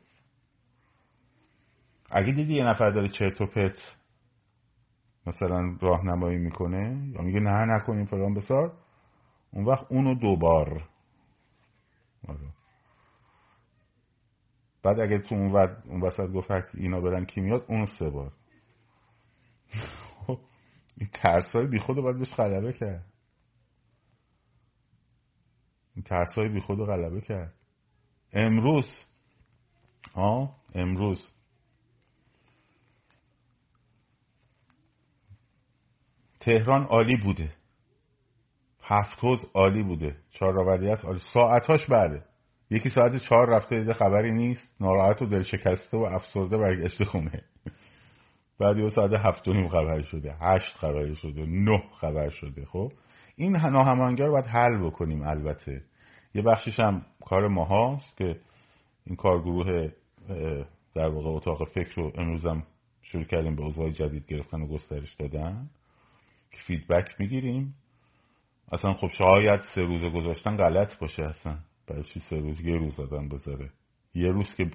[2.10, 3.96] اگه دیدی یه نفر داره چرت و پرت
[5.26, 8.72] مثلا راهنمایی می‌کنه یا میگه نه نکنیم فلان بسار
[9.50, 10.88] اون وقت اونو دوبار.
[12.28, 12.52] آره.
[14.82, 15.82] بعد اگه تو اون, ود...
[15.86, 18.32] اون وسط گفت اینا برن کی میاد اونو سه بار.
[20.96, 23.04] این ترسای بی خود باید بهش غلبه کرد.
[25.94, 27.54] این ترسای بی خود غلبه کرد.
[28.32, 28.86] امروز.
[30.14, 31.32] ها امروز.
[36.40, 37.57] تهران عالی بوده.
[38.90, 40.16] هفت روز عالی بوده.
[40.30, 41.18] چهار است عالی.
[41.32, 42.22] ساعتاش بعده
[42.70, 44.74] یکی ساعت چهار رفته دیده خبری نیست.
[44.80, 47.42] ناراحت و دلشکسته و افسرده برگشته خونه.
[48.60, 50.34] بعد یه ساعت هفت و نیم خبر شده.
[50.40, 51.46] هشت خبر شده.
[51.46, 52.64] نه خبر شده.
[52.64, 52.92] خب؟
[53.36, 55.82] این ناهمانگی رو باید حل بکنیم البته.
[56.34, 58.40] یه بخشش هم کار ماهاست که
[59.06, 59.88] این کارگروه
[60.94, 62.62] در واقع اتاق فکر رو امروزم
[63.02, 65.70] شروع کردیم به عضوهای جدید گرفتن و گسترش دادن.
[66.50, 67.74] که فیدبک می‌گیریم.
[68.72, 71.58] اصلا خب شاید سه روز گذاشتن غلط باشه اصلا.
[71.86, 73.70] برای چی سه روز یه روز آدم بذاره؟
[74.14, 74.70] یه روز که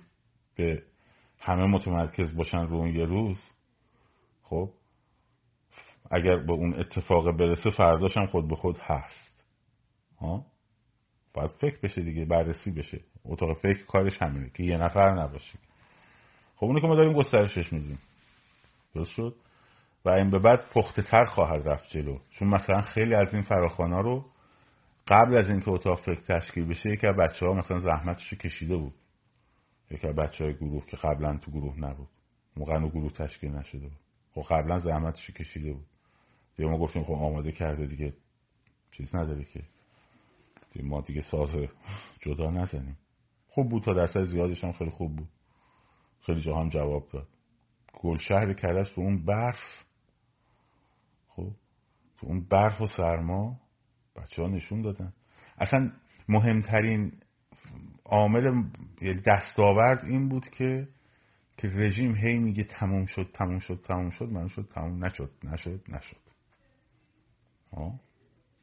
[0.55, 0.83] به
[1.39, 3.39] همه متمرکز باشن رو اون یه روز
[4.43, 4.69] خب
[6.11, 9.43] اگر به اون اتفاق برسه فرداشم خود به خود هست.
[10.19, 10.45] ها؟
[11.33, 13.01] باید فکر بشه دیگه بررسی بشه.
[13.25, 15.59] اتاق فکر کارش همینه که یه نفر نباشه.
[16.55, 17.99] خب اونو که ما داریم گسترشش میدیم.
[18.95, 19.35] درست شد؟
[20.05, 22.19] و این به بعد پخته تر خواهد رفت جلو.
[22.29, 24.25] چون مثلا خیلی از این فراخوانا رو
[25.07, 28.93] قبل از اینکه اتاق فکر تشکیل بشه یکی از بچه ها مثلا زحمتش کشیده بود.
[29.91, 32.09] یکی از بچه های گروه که قبلا تو گروه نبود.
[32.57, 33.99] موقع گروه تشکیل نشده بود.
[34.33, 35.85] خب قبلا زحمتش کشیده بود.
[36.57, 38.13] دیگه ما گفتیم خب آماده کرده دیگه.
[38.91, 39.63] چیز نداره که.
[40.73, 41.49] دیگه ما دیگه ساز
[42.19, 42.97] جدا نزنیم.
[43.49, 45.29] خوب بود تا درصد زیادش خیلی خوب بود.
[46.21, 47.27] خیلی جا هم جواب داد.
[47.93, 49.82] گل شهر کرش تو اون برف
[52.23, 53.59] تو اون برف و سرما
[54.15, 55.13] بچه ها نشون دادن.
[55.57, 55.91] اصلا
[56.29, 57.11] مهمترین
[58.05, 58.63] عامل
[59.01, 60.87] یعنی دستاورد این بود که
[61.57, 65.81] که رژیم هی میگه تموم شد تموم شد تموم شد من شد تموم نشد نشد
[65.89, 66.17] نشد.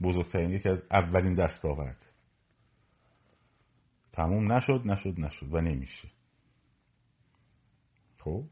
[0.03, 2.07] بزرگترین یکی از اولین دستاورد.
[4.12, 6.09] تموم نشد نشد نشد و نمیشه.
[8.18, 8.44] خب؟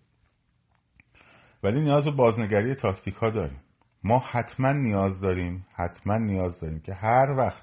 [1.62, 3.60] ولی نیاز به بازنگری تاکتیک ها داریم.
[4.04, 7.62] ما حتما نیاز داریم حتما نیاز داریم که هر وقت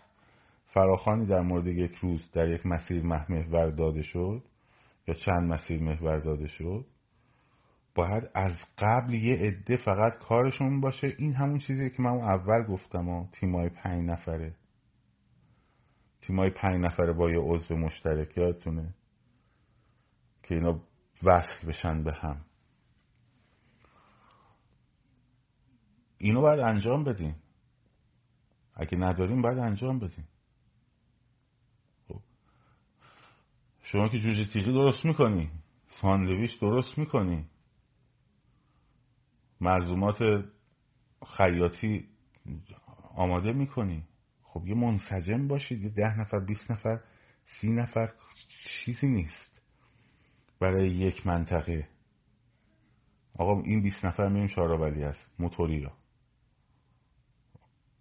[0.65, 4.43] فراخانی در مورد یک روز در یک مسیر محور داده شد
[5.07, 6.85] یا چند مسیر محور داده شد
[7.95, 11.15] باید از قبل یه عده فقط کارشون باشه.
[11.17, 14.55] این همون چیزی که من اول گفتم و تیمای پنج نفره.
[16.21, 18.93] تیمای پنج نفره با یه عضو مشترک یادتونه؟
[20.43, 20.81] که اینا
[21.23, 22.41] وصل بشن به هم.
[26.17, 27.35] اینو باید انجام بدیم.
[28.73, 30.27] اگه نداریم باید انجام بدیم.
[32.07, 32.19] خب.
[33.83, 35.51] شما که جوجه تیغی درست می‌کنی
[35.87, 37.45] ساندویچ درست می‌کنی.
[39.61, 40.45] ملزومات
[41.37, 42.09] خیاطی
[43.15, 44.03] آماده می‌کنی.
[44.43, 46.99] خب یه منسجم باشید یه ده نفر بیست نفر
[47.45, 48.13] سی نفر
[48.65, 49.61] چیزی نیست.
[50.59, 51.87] برای یک منطقه.
[53.37, 56.04] آقا این بیست نفر میریم شاراولی هست موتوری را.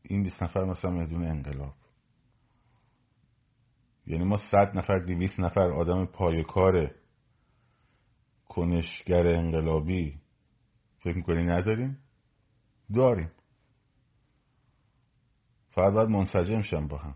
[0.08, 1.74] این بیست نفر مثلا میدون انقلاب.
[4.06, 6.94] یعنی ما صد نفر دیویست نفر آدم پایکار
[8.48, 10.20] کنشگر انقلابی
[10.98, 11.98] فکر می‌کنی نداریم؟
[12.94, 13.30] داریم.
[15.70, 17.14] فقط باید منسجم شن با هم.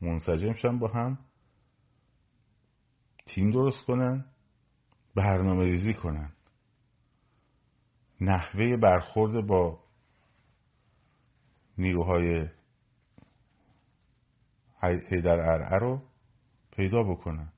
[0.00, 1.18] منسجم شن با هم
[3.26, 4.24] تیم درست کنن
[5.14, 6.32] برنامه ریزی کنن.
[8.20, 9.84] نحوه برخورد با
[11.78, 12.48] نیروهای
[14.82, 16.02] هیدر ارعه رو
[16.70, 17.52] پیدا بکنن.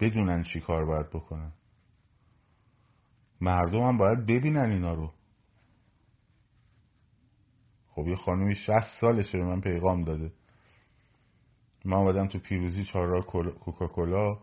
[0.00, 1.52] بدونن چی کار باید بکنن.
[3.40, 5.12] مردم هم باید ببینن اینا رو.
[7.88, 10.32] خب یه خانومی شست سالشه به من پیغام داده.
[11.84, 13.22] من آمدم تو پیروزی چهار
[13.60, 14.38] کوکاکولا.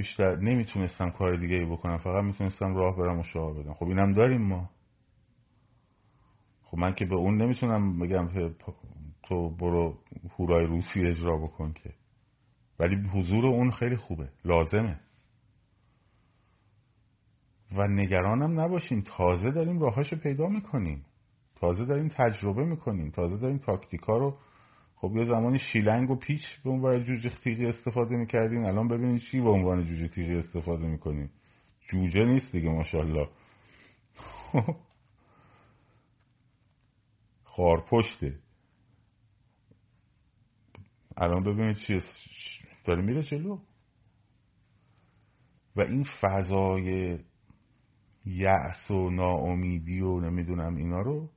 [0.00, 4.42] بیشتر نمی‌تونستم کار دیگه بکنم فقط می‌تونستم راه برم و شاه بدم خب اینم داریم
[4.42, 4.70] ما.
[6.64, 8.28] خب من که به اون نمی‌تونم بگم
[9.22, 9.98] تو برو
[10.38, 11.94] هورای روسی اجرا بکن که.
[12.78, 14.28] ولی حضور اون خیلی خوبه.
[14.44, 15.00] لازمه.
[17.76, 19.02] و نگرانم نباشین.
[19.02, 21.04] تازه داریم راهاشو پیدا می‌کنیم.
[21.54, 23.10] تازه داریم تجربه می‌کنیم.
[23.10, 24.38] تازه داریم تاکتیکا رو
[25.00, 29.40] خب یه زمانی شیلنگ و پیچ به عنوان جوجه تیغی استفاده می‌کردین الان ببینید چی
[29.40, 31.30] به عنوان جوجه تیغی استفاده می‌کنیم
[31.88, 33.28] جوجه نیست دیگه ماشاءالله.
[37.44, 38.38] خارپشته.
[41.16, 42.00] الان ببینید چی
[42.84, 43.58] داره میره جلو.
[45.76, 47.18] و این فضای
[48.24, 51.30] یأس و ناامیدی و نمی‌دونم اینا رو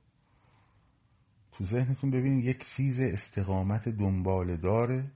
[1.58, 5.12] تو ذهنتون ببینید یک چیز استقامت دنبال داره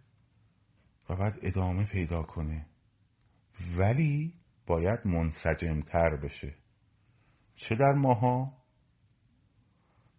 [1.08, 2.66] و بعد ادامه پیدا کنه.
[3.76, 4.34] ولی
[4.66, 6.54] باید منسجمتر بشه.
[7.56, 8.52] چه در ماها؟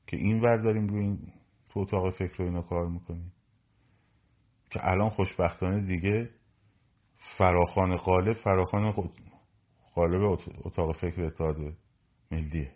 [0.08, 1.34] که این ور داریم روی این
[1.70, 3.34] تو اتاق فکر رو اینا کار می‌کنیم.
[4.70, 6.30] که الان خوشبختانه دیگه
[7.38, 8.92] فراخان قالب فراخان
[9.94, 11.58] قالب اتاق فکر اتحاد
[12.32, 12.76] ملیه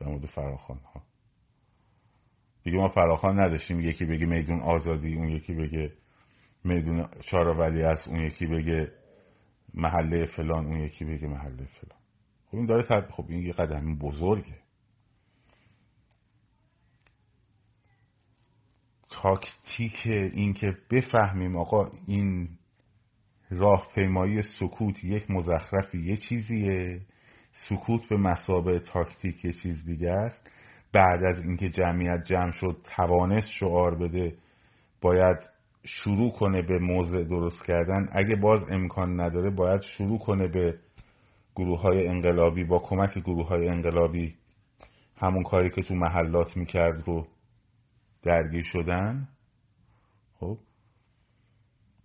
[0.00, 1.11] در مورد فراخان ها
[2.64, 3.80] دیگه ما فراخان نداشتیم.
[3.80, 5.92] یکی بگه میدون آزادی اون یکی بگه
[6.64, 8.92] میدون ولی است اون یکی بگه
[9.74, 11.98] محله فلان اون یکی بگه محله فلان.
[12.46, 13.10] خب این داره تب...
[13.10, 14.58] خب این یه قدم بزرگه.
[19.10, 22.48] تاکتیک این که بفهمیم آقا این
[23.50, 27.00] راهپیمایی سکوت یک مزخرفی یه چیزیه.
[27.68, 30.50] سکوت به مسابه تاکتیک یه چیز دیگه است.
[30.92, 34.36] بعد از اینکه جمعیت جمع شد توانست شعار بده
[35.00, 35.38] باید
[35.84, 38.06] شروع کنه به موضع درست کردن.
[38.12, 40.78] اگه باز امکان نداره باید شروع کنه به
[41.56, 42.64] گروه های انقلابی.
[42.64, 44.34] با کمک گروه های انقلابی
[45.16, 47.26] همون کاری که تو محلات می‌کرد رو
[48.22, 49.28] درگیر شدن.
[50.40, 50.58] خب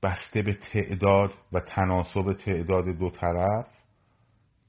[0.04, 3.68] بسته به تعداد و تناسب تعداد دو طرف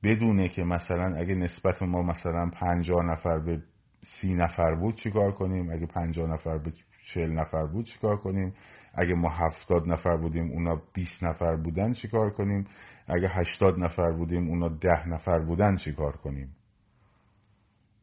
[0.02, 3.62] بدونه که مثلا اگه نسبت ما مثلا پنجاه نفر به
[4.02, 6.72] سی نفر بود چیکار کنیم؟ اگه پنجاه نفر به
[7.14, 8.54] چهل نفر بود چیکار کنیم؟
[8.94, 12.66] اگه ما هفتاد نفر بودیم اونا بیست نفر بودن چیکار کنیم؟
[13.06, 16.56] اگه هشتاد نفر بودیم اونا ده نفر بودن چیکار کنیم؟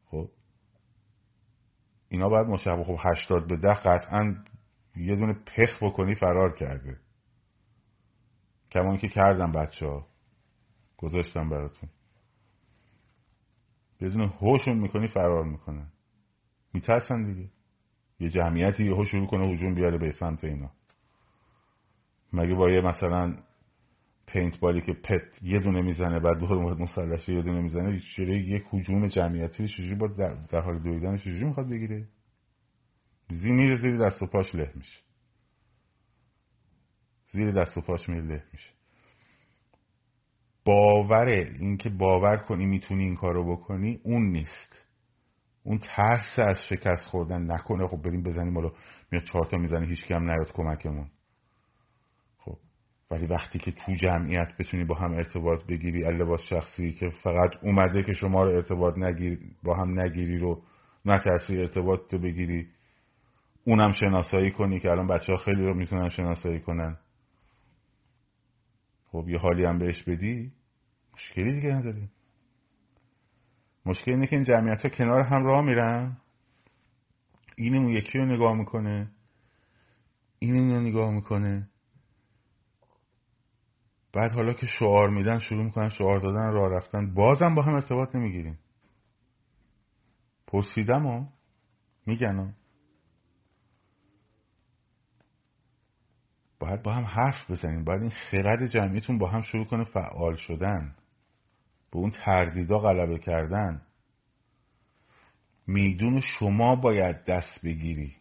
[0.05, 0.29] خب
[2.09, 4.35] اینا باید مشابه خب هشتاد به ده قطعا
[4.95, 6.97] یه دونه پخ بکنی فرار کرده.
[8.71, 10.07] کمان که کردم بچه ها
[10.97, 11.89] گذاشتم براتون.
[14.01, 15.87] بدون هوشون می‌کنی فرار می‌کنن
[16.73, 17.49] میترسن دیگه.
[18.19, 20.71] یه جمعیتی یهو شروع کنه هجوم بیاره به سمت اینا.
[22.33, 23.35] مگه با یه مثلا
[24.27, 28.35] پینت بالی که پت یه دونه می‌زنه بعد دور مورد مسلحه یه دونه می‌زنه چجوری
[28.35, 32.07] یک هجوم جمعیتی چجوری با در, حال دویدن چجوری می‌خواد بگیره؟
[33.29, 34.99] زی میره زیر دست و پاش له میشه.
[37.31, 38.69] زیر دست و پاش میره له میشه.
[40.65, 44.81] باوره اینکه باور کنی می‌تونی این کارو بکنی اون نیست.
[45.63, 47.87] اون ترس از شکست خوردن نکنه.
[47.87, 48.71] خب بریم بزنیم بالا.
[49.11, 51.07] میاد چهار تا می‌زنه هیچ هم نیاد کمکمون.
[52.37, 52.57] خب
[53.11, 58.03] ولی وقتی که تو جمعیت بتونی با هم ارتباط بگیری لباس شخصی که فقط اومده
[58.03, 60.61] که شما رو ارتباط نگیری با هم نگیری رو
[61.05, 62.67] نترسی ارتباط تو بگیری.
[63.65, 66.97] اونم شناسایی کنی که الان بچه ها خیلی رو می‌تونن شناسایی کنن.
[69.11, 70.51] خب یه حالی هم بهش بدی؟
[71.15, 72.09] مشکلی دیگه نداری
[73.85, 76.17] مشکل اینه که این جمعیت ها کنار هم راه میرن.
[77.55, 79.11] این اون یکی رو نگاه می‌کنه.
[80.39, 81.69] این این رو نگاه می‌کنه.
[84.13, 88.15] بعد حالا که شعار میدن شروع می‌کنن شعار دادن راه رفتن بازم با هم ارتباط
[88.15, 88.59] نمی‌گیریم.
[90.47, 91.25] پرسیدم و
[92.05, 92.55] میگن.
[96.59, 97.83] باید با هم حرف بزنیم.
[97.83, 100.95] باید این خرد جمعیتون با هم شروع کنه فعال شدن.
[101.91, 103.81] به اون تردیدا غلبه کردن.
[105.67, 108.15] میدون شما باید دست بگیری.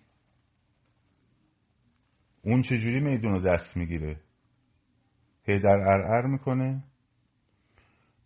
[2.45, 4.21] اون چجوری میدون رو دست می‌گیره؟
[5.43, 6.85] هیدر ارعر می‌کنه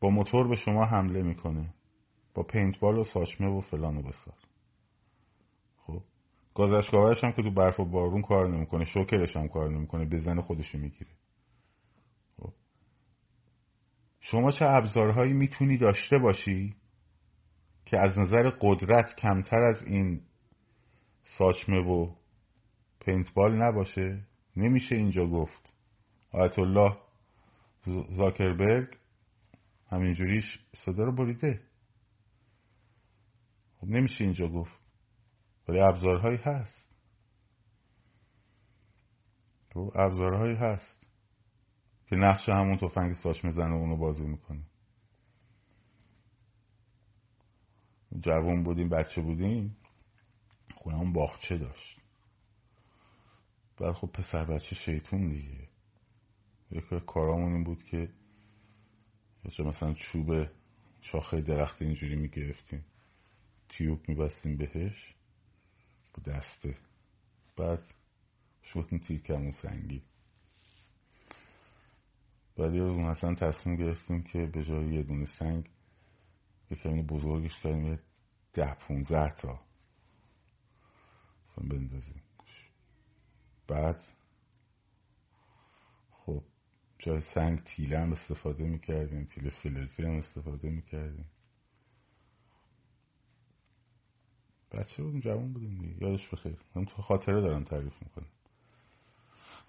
[0.01, 1.75] با موتور به شما حمله می‌کنه
[2.35, 4.35] با پینتبال و ساچمه و فلان و بسار.
[5.79, 6.03] خب
[6.55, 10.79] گازشگاهش هم که تو برف و بارون کار نمی‌کنه شوکرش هم کار نمی‌کنه بزن خودشو
[10.79, 11.11] می‌گیره
[12.37, 12.53] خب
[14.31, 16.77] شما چه ابزارهایی می‌تونی داشته باشی
[17.87, 20.23] که از نظر قدرت کمتر از این
[21.39, 22.15] ساچمه و
[23.01, 24.27] پینتبال نباشه؟
[24.57, 25.73] نمیشه اینجا گفت.
[26.33, 26.97] آیت الله
[28.17, 28.99] زاکربرگ
[29.91, 31.61] همینجوریش صدا رو بریده.
[33.81, 34.81] خب نمیشه اینجا گفت.
[35.69, 36.89] ولی ابزارهایی هست.
[39.71, 40.98] تو خب ابزارهایی هست.
[42.09, 44.63] که نقش همون تفنگ ساچمه زنه اونو بازی می‌کنه.
[48.21, 49.77] جوان بودیم بچه بودیم
[50.75, 52.01] خونمون باغچه داشت.
[53.79, 55.69] بعد خب پسر بچه شیطون دیگه.
[56.71, 58.11] یکی کارامون این بود که
[59.65, 60.47] مثلا چوب
[61.01, 62.85] شاخه درخت اینجوری می‌گرفتیم.
[63.69, 65.15] تیوب میبستیم بهش
[66.15, 66.79] با دسته.
[67.57, 67.83] بعد
[68.63, 69.53] شوتیم تیر کمون
[72.59, 75.71] بعد یه روز مثلا تصمیم گرفتیم که به جای یه دونه سنگ
[76.71, 78.01] یه کمی بزرگش کردیم یه
[78.53, 79.61] ده پونزه تا.
[81.45, 82.23] مثلا بندازیم.
[83.69, 84.05] بعد
[86.11, 86.43] خب
[86.99, 91.27] جای سنگ تیله هم استفاده می‌کردیم تیله فلزی هم استفاده می‌کردیم.
[94.73, 96.03] بچه بودیم جوان بودیم دیگه.
[96.03, 96.59] یادش بخیر.
[96.75, 98.27] من تو خاطره دارم تعریف می‌کنم.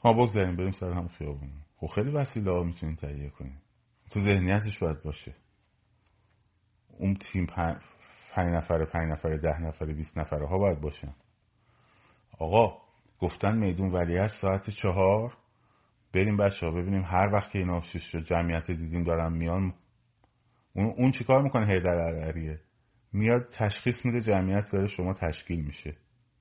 [0.03, 1.51] ما بگذاریم بریم سر هم خیابون.
[1.79, 3.61] خب خیلی وسیله ها می‌تونیم تهیه کنیم.
[4.09, 5.35] تو ذهنیتش باید باشه.
[6.97, 7.77] اون تیم پنج
[8.37, 11.15] نفره پنج نفره ده نفره بیست نفره ها باید باشن.
[12.39, 12.77] آقا
[13.19, 15.37] گفتن میدون ولیت ساعت چهار.
[16.13, 19.73] بریم بچه ها ببینیم هر وقت که این شد جمعیت دیدیم دارن میان.
[20.73, 21.95] اون, اون چیکار می‌کنه؟ هیدر
[22.27, 22.59] عریه
[23.13, 25.97] میاد تشخیص میده جمعیت داره شما تشکیل میشه.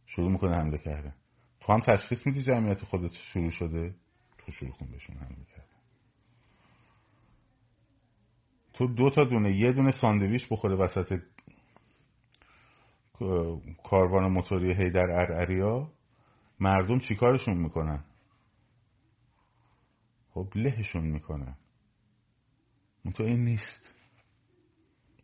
[0.06, 1.14] شروع می‌کنه حمله کرده
[1.60, 3.94] تو هم تشخیص میدی جمعیت خودت شروع شده؟
[4.52, 5.68] شروع کن بهشون حمله کرده
[8.72, 11.20] تو دو تا دونه یه دونه ساندویچ بخوره وسط
[13.84, 15.92] کاروان موتوری هیدر ارعریا.
[16.60, 18.04] مردم چیکارشون می‌کنن؟
[20.30, 21.56] خب لهشون می‌کنن.
[23.14, 23.94] تو این نیست.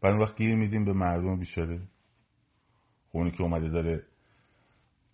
[0.01, 1.81] بعد وقت گیر میدیم به مردم بیچاره.
[3.13, 4.07] اونی که اومده داره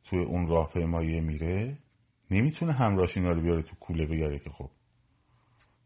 [0.05, 1.79] توی اون راهپیمایی میره.
[2.31, 4.70] نمی‌تونه همراهش اینا رو بیاره تو کوله بگره که خب.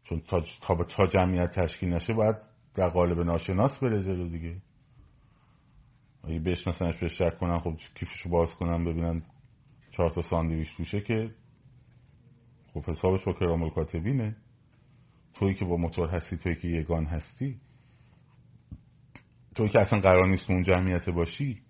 [0.03, 2.35] چون تا, تا, تا جمعیت تشکیل نشه باید
[2.75, 4.61] در قالب ناشناس بره جلو دیگه.
[6.23, 9.23] اگه بشناسنش بهش شک کنن خب کیفشو باز کنن ببینن
[9.91, 11.31] چهار تا ساندویچ توشه که
[12.73, 14.35] خب حسابش با کرام کاتبینه
[15.33, 17.59] توی که با موتور هستی توی که یگان هستی.
[19.55, 21.61] توی که اصلا قرار نیست اون جمعیت باشی.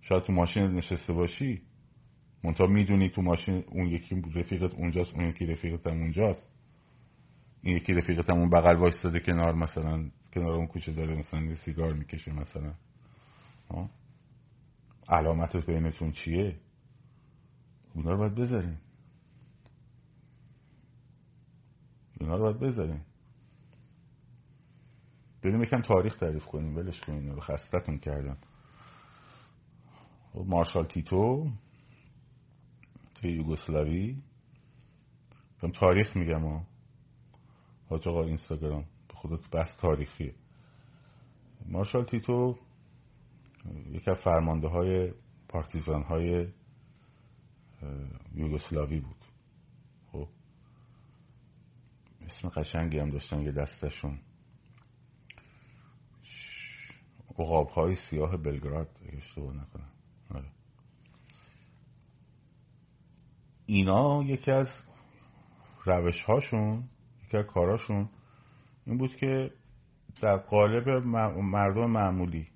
[0.00, 1.62] شاید تو ماشین نشسته باشی.
[2.44, 6.50] منتها می‌دونی تو ماشین اون یکی رفیقت اونجاست اون یکی رفیقت هم اونجاست.
[7.62, 11.54] این یکی رفیقت هم اون بغل وایستاده کنار مثلا کنار اون کوچه داره مثلا یه
[11.54, 12.74] سیگار می‌کشه مثلا.
[15.08, 16.56] علامت بینتون چیه؟
[17.94, 18.78] اونا رو باید بذاریم
[22.20, 23.04] اونا رو باید بذاریم
[25.42, 26.76] بریم یکم تاریخ تعریف کنیم.
[26.76, 28.36] ولش کنیم رو خستتون کردم.
[30.32, 31.50] خب، مارشال تیتو.
[33.24, 34.22] توی یوگسلاوی.
[35.74, 36.66] تاریخ میگم ها.
[37.88, 38.84] حاج آقا اینستاگرام.
[39.08, 40.34] به خودت بحث تاریخیه.
[41.66, 42.58] مارشال تیتو
[43.90, 45.12] یکی از فرمانده های
[45.48, 46.48] پارتیزان های
[48.34, 49.24] یوگسلاوی بود.
[50.12, 50.28] خب.
[52.26, 54.18] اسم قشنگی هم داشتن یه دستشون.
[57.30, 59.90] اقاب های سیاه بلگراد اشتباه نکنم
[60.34, 60.48] آره.
[63.66, 64.68] اینا یکی از
[65.86, 66.84] روش هاشون
[67.26, 68.08] یکی از کاراشون
[68.86, 69.50] این بود که
[70.22, 72.48] در قالب مردم معمولی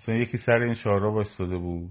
[0.00, 1.90] مثلا یکی سر این چهارراه وایستاده بود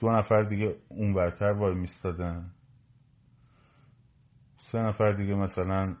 [0.00, 2.50] دو نفر دیگه اون برتر وای میستادن
[4.72, 5.96] سه نفر دیگه مثلا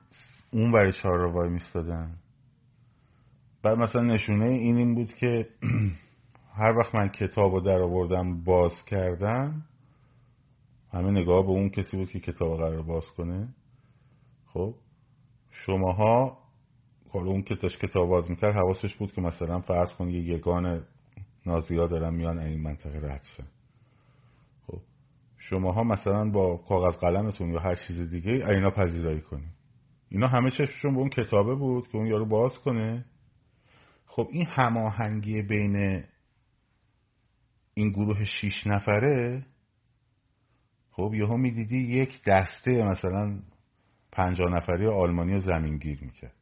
[0.50, 2.16] اون برای چهار رو وای میستادن.
[3.62, 5.48] بعد مثلا نشونه این این بود که
[6.60, 9.62] هر وقت من کتاب رو در آوردم باز کردم
[10.94, 13.48] همه نگاه به اون کسی بود که کتاب قرار باز کنه.
[14.46, 14.74] خب
[15.50, 16.38] شماها
[17.08, 20.84] حالا اون که داشت کتاب باز می‌کرد حواسش بود که مثلا فرض کن یه یگان
[21.46, 23.46] نازیا دارن میان این منطقه رد شن
[24.66, 24.80] خب
[25.38, 29.54] شماها مثلا با کاغذ قلمتون یا هر چیز دیگه اینا پذیرایی کنید
[30.08, 33.04] اینا همه چشمشون به اون کتابه بود که اون یارو باز کنه.
[34.06, 36.04] خب این هماهنگی بین
[37.74, 39.46] این گروه شیش نفره
[40.96, 43.40] خب یهو می‌دیدی یک دسته مثلا
[44.12, 46.34] پنجاه نفری آلمانی رو زمینگیر می‌کرد.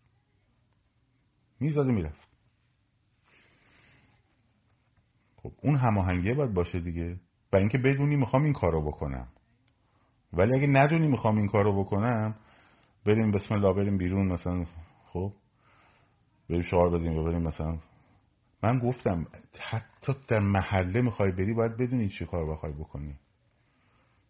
[1.60, 2.36] می‌زد و می‌رفت.
[5.36, 7.16] خب اون هماهنگیه باید باشه دیگه.
[7.52, 9.28] و اینکه بدونی می‌خوام این کارو بکنم.
[10.32, 12.34] ولی اگه ندونی می‌خوام این کارو بکنم
[13.06, 14.64] بریم بسم الله بریم بیرون مثلا.
[15.06, 15.32] خب
[16.50, 17.78] بریم شعار بدیم و بریم مثلا.
[18.62, 19.26] من گفتم
[19.70, 23.18] حتی در محله می‌خوای بری باید بدونی چی کار بخوای بکنی.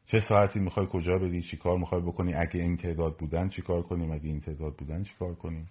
[0.04, 3.82] چه ساعتی می‌خوای کجا بدی چی کار می‌خوای بکنی؟ اگه این تعداد بودن چی کار
[3.82, 5.70] کنیم؟ اگه این تعداد بودن چی کار کنیم؟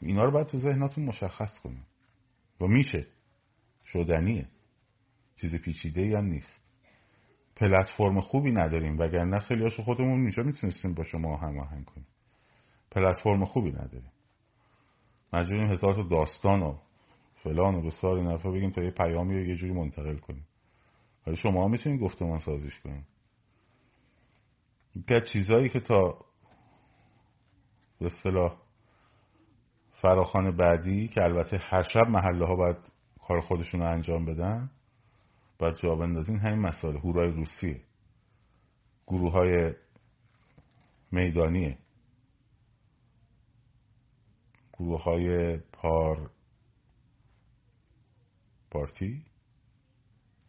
[0.00, 1.86] اینا رو باید تو ذهناتون مشخص کنیم.
[2.60, 3.06] و میشه.
[3.84, 4.48] شدنیه.
[5.36, 6.60] چیز پیچیده ای هم نیست.
[7.56, 8.98] پلتفرم خوبی نداریم.
[8.98, 12.06] وگرنه خیلی هاشو خودمون اینجا می‌تونستیم با شما هماهنگ کنیم.
[12.90, 14.12] پلتفرم خوبی نداریم.
[15.32, 16.78] مجبوریم هزار تا داستان و
[17.42, 20.46] فلان و بسار این بگیم تا یه پیامی رو یه جوری منتقل کنیم.
[21.26, 23.06] ولی شما می‌تونید گفتمان سازیش کنیم
[24.96, 26.26] یکی چیزایی که تا
[27.98, 28.56] به اصطلاح
[29.92, 34.70] فراخان بعدی که البته هر شب محله ها باید کار خودشون رو انجام بدن
[35.58, 37.80] باید جواب بندازین همین مسائل هورای روسیه.
[39.06, 39.74] گروه های
[41.10, 41.78] میدانیه.
[44.72, 46.30] گروه های پار
[48.70, 49.24] پارتی؟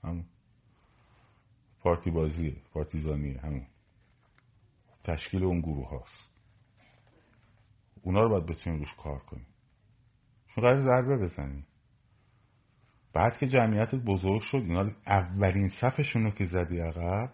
[0.03, 0.25] همون.
[1.79, 3.67] پارتی بازیه پارتیزانیه همون.
[5.07, 6.31] تشکیل اون گروه هاست.
[8.01, 9.47] اونا رو باید بتونیم روش کار کنیم.
[10.47, 11.65] چون قرار ضربه بزنیم.
[13.13, 17.33] بعد که جمعیتت بزرگ شد اینا اولین صفشون رو که زدی عقب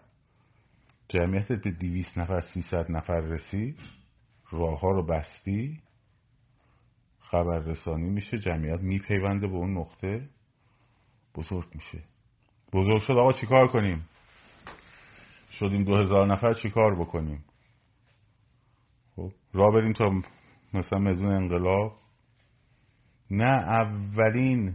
[1.08, 3.78] جمعیتت به دیویس نفر سیصد نفر رسید
[4.50, 5.82] راه ها رو بستی
[7.20, 10.28] خبررسانی میشه جمعیت میپیونده به اون نقطه
[11.34, 12.02] بزرگ میشه.
[12.72, 14.08] بزرگ شد آقا چیکار کنیم؟
[15.50, 17.44] شدیم دو هزار نفر چیکار بکنیم؟
[19.54, 20.22] را بریم تا
[20.74, 21.98] مثلا مدون انقلاب.
[23.30, 24.74] نه اولین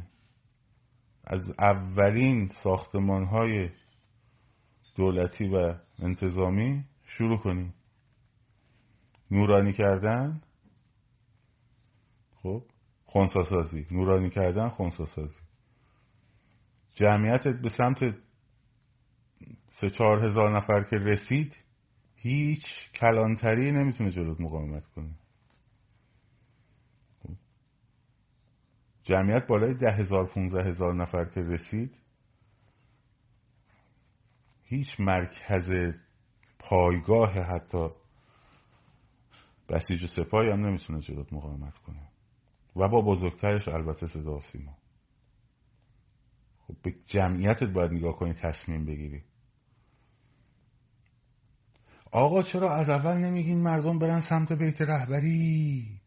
[1.24, 3.70] از اولین ساختمان های
[4.96, 7.74] دولتی و انتظامی شروع کنیم.
[9.32, 10.42] نورانی کردن.
[12.36, 12.64] خب
[13.06, 13.88] خونساسازی.
[13.92, 15.40] نورانی کردن خونساسازی.
[16.96, 18.16] جمعیت به سمت
[19.82, 21.56] سه چهار هزار نفر که رسید
[22.22, 25.16] هیچ کلانتری نمی‌تونه جلوت مقاومت کنه.
[29.04, 31.96] جمعیت بالای ده هزار پونزه هزار نفر که رسید
[34.64, 35.96] هیچ مرکز
[36.60, 37.90] پایگاه حتی
[39.70, 42.08] بسیج و سپاهی هم نمی‌تونه جلوت مقاومت کنه.
[42.76, 44.78] و با بزرگترش البته صدا سیما.
[46.68, 49.24] خب به جمعیتت باید نگاه کنی تصمیم بگیری.
[52.12, 56.00] آقا چرا از اول نمیگین مردم برن سمت بیت رهبری؟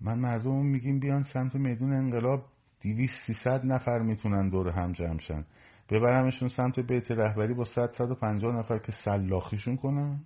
[0.00, 2.44] من مردم میگیم بیان سمت میدون انقلاب
[2.80, 5.44] دیویس سیصد نفر می‌تونن دور هم جمع شن.
[5.90, 10.20] ببرمشون سمت بیت رهبری با صد صد و پنجاه نفر که سلاخیشون کنن.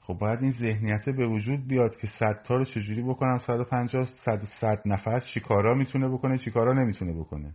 [0.00, 3.64] خب باید این ذهنیت به وجود بیاد که صد تا رو چجوری بکنم؟ صد و
[3.64, 7.54] پنجاه صد, صد نفر چیکارا می‌تونه بکنه چیکارا نمی‌تونه بکنه؟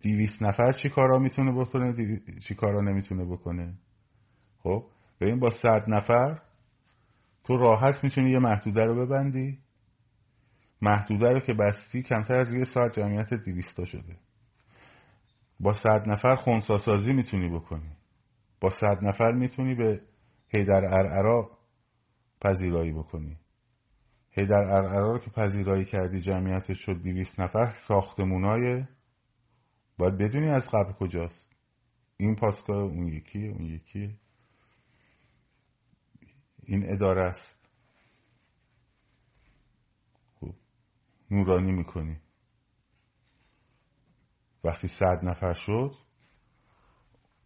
[0.00, 1.94] دیویس نفر چیکارا می‌تونه بکنه؟
[2.48, 3.74] چیکارا نمی‌تونه بکنه؟
[4.58, 4.84] خب
[5.20, 6.38] ببین با صد نفر
[7.44, 9.58] تو راحت می‌تونی یه محدوده رو ببندی.
[10.82, 14.16] محدوده رو که بستی کمتر از یه ساعت جمعیت دیویستا شده.
[15.60, 17.90] با صد نفر خونساسازی می‌تونی بکنی.
[18.60, 20.00] با صد نفر می‌تونی به
[20.48, 21.50] هیدر ارعرا
[22.40, 23.36] پذیرایی بکنی.
[24.30, 28.84] هیدر ارعرا رو که پذیرایی کردی جمعیتش شد دیویست نفر ساختمونای
[29.98, 31.48] باید بدونی از قبل کجاست.
[32.16, 34.14] این پاسگاه اون یکیه اون یکیه
[36.62, 37.56] این اداره است.
[40.38, 40.54] خوب
[41.30, 42.20] نورانی می‌کنی.
[44.64, 45.94] وقتی صد نفر شد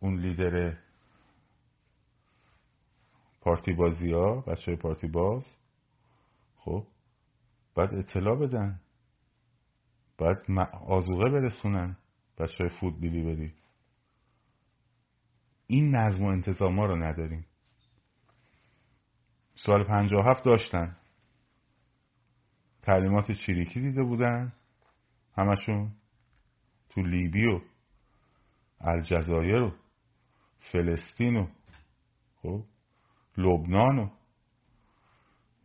[0.01, 0.79] اون لیدر
[3.41, 5.47] پارتی بازی ها بچه های پارتی باز
[6.57, 6.87] خب
[7.75, 8.81] باید اطلاع بدن.
[10.19, 10.39] باید
[10.87, 11.97] آزوغه برسونن.
[12.43, 13.55] بچه های فود بری
[15.67, 17.47] این نظم و انتظام ها رو نداریم.
[19.55, 20.97] سال پنجاه هفت داشتن.
[22.83, 24.53] تعلیمات چریکی دیده بودن.
[25.37, 25.93] همشون
[26.89, 27.61] تو لیبی و
[28.81, 29.73] الجزایر و
[30.73, 31.47] فلسطین و
[32.43, 32.65] خب
[33.37, 34.11] لبنان و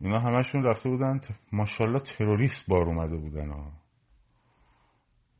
[0.00, 1.20] اینا همشون رفته بودن.
[1.52, 3.72] ماشاءالله تروریست بار اومده بودن ها.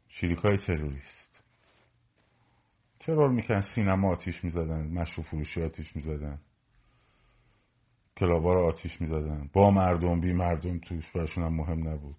[0.09, 1.28] شریک های تروریست.
[3.09, 6.41] ترور میکن سینما آتیش می‌زدن مشروع فروشی آتیش می‌زدن.
[8.17, 9.51] کلابا رو آتیش می‌زدن.
[9.53, 12.17] با مردم بی مردم توش برشون هم مهم نبود.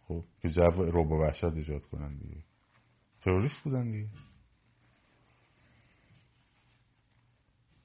[0.00, 2.44] خب که جو روبا وحشت ایجاد کنن دیگه.
[3.20, 4.08] تروریست بودن دیگه.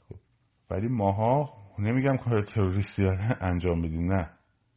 [0.09, 0.15] خب
[0.69, 3.03] ولی ماها نمیگم کار تروریستی
[3.41, 4.29] انجام بدیم نه.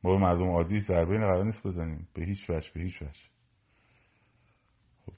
[0.05, 2.09] ما به مردم عادی ضربه قرار نیست بزنیم.
[2.15, 3.21] به هیچ وجه به هیچ وجه
[5.07, 5.13] خب.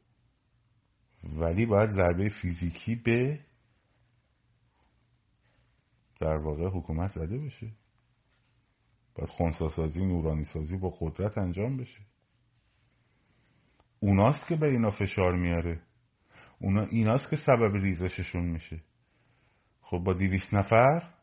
[1.37, 3.41] ولی باید ضربه فیزیکی به
[6.21, 7.73] در واقع حکومت زده بشه.
[9.15, 12.01] باید خونساسازی نورانی سازی با قدرت انجام بشه.
[14.01, 15.83] اوناست که به اینا فشار میاره.
[16.61, 18.81] اونا ایناست که سبب ریزششون میشه.
[19.81, 21.15] خب با دیویس نفر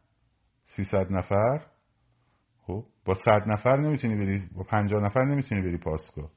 [0.65, 1.65] سیصد نفر
[2.61, 6.27] خب با صد نفر نمی‌تونی بری با پنجاه نفر نمی‌تونی بری پاسکو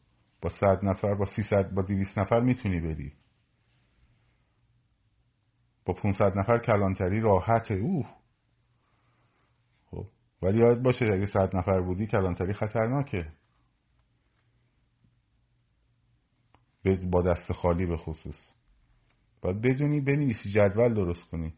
[0.40, 3.12] با صد نفر با سیصد با دیویس نفر می‌تونی بری.
[5.88, 8.06] با 500 نفر کلانتری راحته اوه.
[9.86, 10.06] خب.
[10.42, 13.32] ولی یاد باشه اگه صد نفر بودی کلانتری خطرناکه.
[17.10, 18.52] با دست خالی به خصوص.
[19.42, 21.54] باید بدونی بنویسی جدول درست کنی.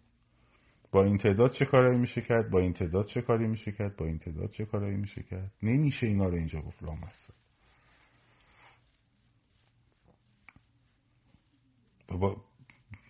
[0.93, 4.07] با این تعداد چه کارایی میشه کرد؟ با این تعداد چه کاری میشه کرد؟ با
[4.07, 7.35] این تعداد چه کارایی میشه کرد؟ نمیشه اینا رو اینجا گفت لامصب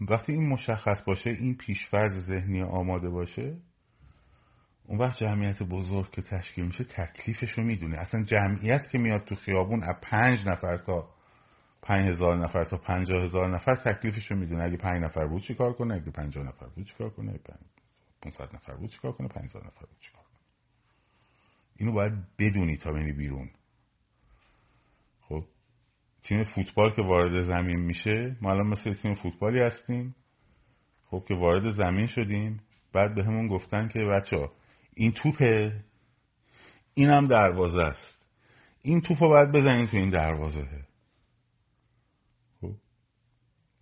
[0.00, 3.56] وقتی این مشخص باشه این پیشفرز ذهنی آماده باشه
[4.84, 7.98] اون وقت جمعیت بزرگ که تشکیل میشه تکلیفش رو می‌دونه.
[7.98, 11.08] اصلا جمعیت که میاد تو خیابون از پنج نفر تا
[11.82, 14.64] پنج هزار نفر تا پنجاه هزار نفر تکلیفش رو می‌دونه.
[14.64, 17.40] اگه پنج نفر بود چی کار کنه؟ اگه پنجاه نفر بود چی کار کنه
[18.22, 20.40] پونصد نفر بود چی کار کنه؟ پنج نفر بود چی کار کنه؟
[21.76, 23.50] اینو باید بدونی تا بینی بیرون.
[26.22, 30.14] تیم فوتبال که وارد زمین میشه ما الان مثل تیم فوتبالی هستیم.
[31.04, 32.60] خب که وارد زمین شدیم.
[32.92, 34.52] بعد به همون گفتن که بچه ها
[34.94, 35.84] این توپه
[36.94, 38.18] این هم دروازه است.
[38.82, 40.68] این توپ رو باید بزنین تو این دروازه.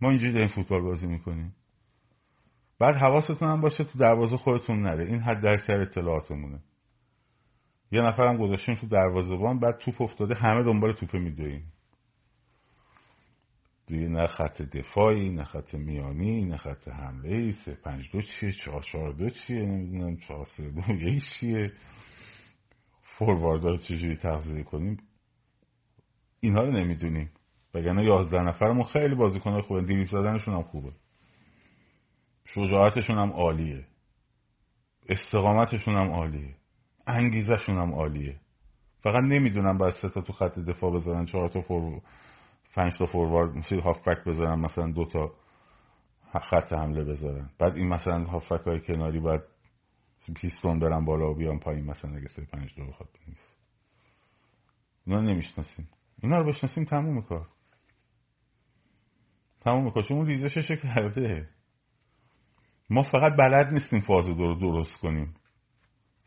[0.01, 1.55] ما اینجوری داریم فوتبال بازی می‌کنیم.
[2.79, 5.05] بعد حواستون هم باشه تو دروازه خودتون نره.
[5.05, 6.61] این حد اکثر اطلاعاتمونه.
[7.93, 11.73] یه نفرم گذاشتیم تو دروازه بعد توپ افتاده همه دنبال توپ میدویم
[13.89, 18.53] دیگه نه خط دفاعی نه خط میانی نه خط حمله ای سه پنج دو چیه
[18.53, 21.73] چهار چهار دو چیه نمی‌دونم چهار سه دو یه چیه.
[23.03, 24.97] فورواردار رو چجوری تغذیه کنیم؟
[26.41, 27.31] اینها رو نمی‌دونیم.
[27.75, 29.83] وگرنه یازده نفرمون خیلی بازیکن خوبه.
[29.83, 30.93] دیریف زدنشون هم خوبه.
[32.45, 33.87] شجاعتشون هم عالیه.
[35.09, 36.55] استقامتشون هم عالیه.
[37.07, 38.41] انگیزشون هم عالیه.
[39.01, 42.03] فقط نمی‌دونم باید سه تا تو خط دفاع بذارن چهار تا فور
[42.79, 45.33] پنج تا فوروارد مثل هافبک بذارن مثلا دو تا
[46.33, 47.51] خط حمله بذارن.
[47.59, 49.41] بعد این مثلا هافبک های کناری باید
[50.35, 53.57] پیستون برن بالا و بیان پایین مثلا اگه سه پنج دو بخواد نیست
[55.07, 55.89] اینا نمی‌شناسیم.
[56.23, 57.49] اینا رو بشناسیم تموم کار.
[59.61, 61.49] تموم می‌کنه چون ریزشش کرده.
[62.91, 65.35] ما فقط بلد نیستیم فاز دو رو درست کنیم.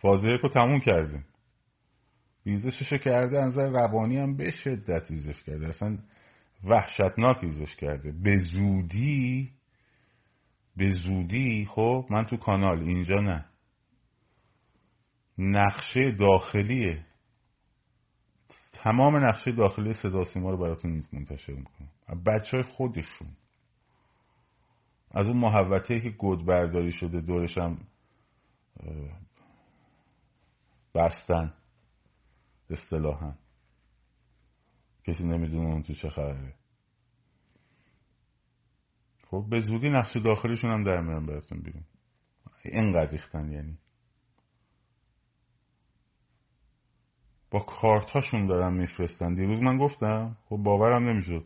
[0.01, 1.25] فاز رو تموم کردیم.
[2.45, 5.67] ریزشش کرده از نظر روانی هم به شدت ریزش کرده.
[5.67, 5.97] اصلا
[6.63, 8.11] وحشتناک ریزش کرده.
[8.11, 9.51] به زودی
[10.77, 13.45] به زودی خب من تو کانال اینجا نه.
[18.73, 21.89] تمام نقشه داخلی صدا سیما رو براتون منتشر می‌کنم.
[22.25, 23.27] بچه های خودشون.
[25.11, 27.21] از اون محوطه که گود برداری شده
[27.57, 27.77] هم
[30.95, 31.53] بستن.
[32.69, 33.33] اصطلاحا.
[35.03, 36.55] کسی نمی‌دونه اون تو چه خبره.
[39.27, 41.83] خب به زودی نقش داخلیشون هم در میان براتون بیرون.
[42.65, 43.77] اینقدر ریختن یعنی.
[47.51, 49.33] با کارتاشون دارن میفرستن.
[49.33, 51.45] دیروز من گفتم خب باورم نمی‌شد.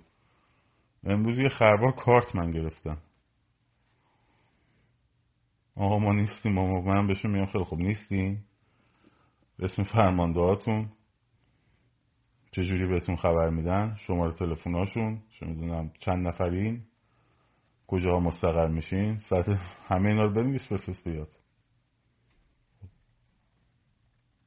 [1.04, 3.02] امروز یه خربار کارت من گرفتم
[5.76, 8.46] آقا ما نیستیم ما من بهشون میگم خیلی خوب نیستیم.
[9.60, 10.92] اسم فرماندهاتون
[12.56, 16.84] چجوری بهتون خبر میدن؟ شماره تلفناشون چه می‌دونم چند نفرین؟
[17.88, 19.50] کجا مستقر میشین؟ ساعت
[19.88, 21.30] همه اینا رو بنویس بفرست بیاد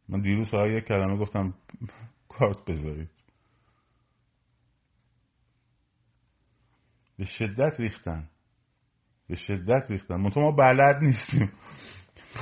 [0.08, 1.54] من دیروز ها یک کلمه گفتم
[2.28, 3.10] کارت بذارید.
[7.16, 8.28] به شدت ریختن.
[9.28, 10.16] به شدت ریختن.
[10.16, 11.52] منطقه ما بلد نیستیم.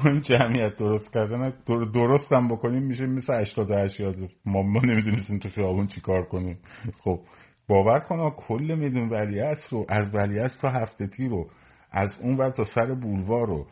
[0.04, 1.52] این جمعیت درست کردن.
[1.94, 6.58] درست هم بکنیم میشه مثل 88 یاد ما, ما نمی‌دونستیم تو خیابون چی کار کنیم.
[7.04, 7.20] خب
[7.68, 11.50] باور کن کل میدون ولیت رو از ولیت تا هفتتی رو
[11.90, 13.66] از اون ور تا سر بولوار رو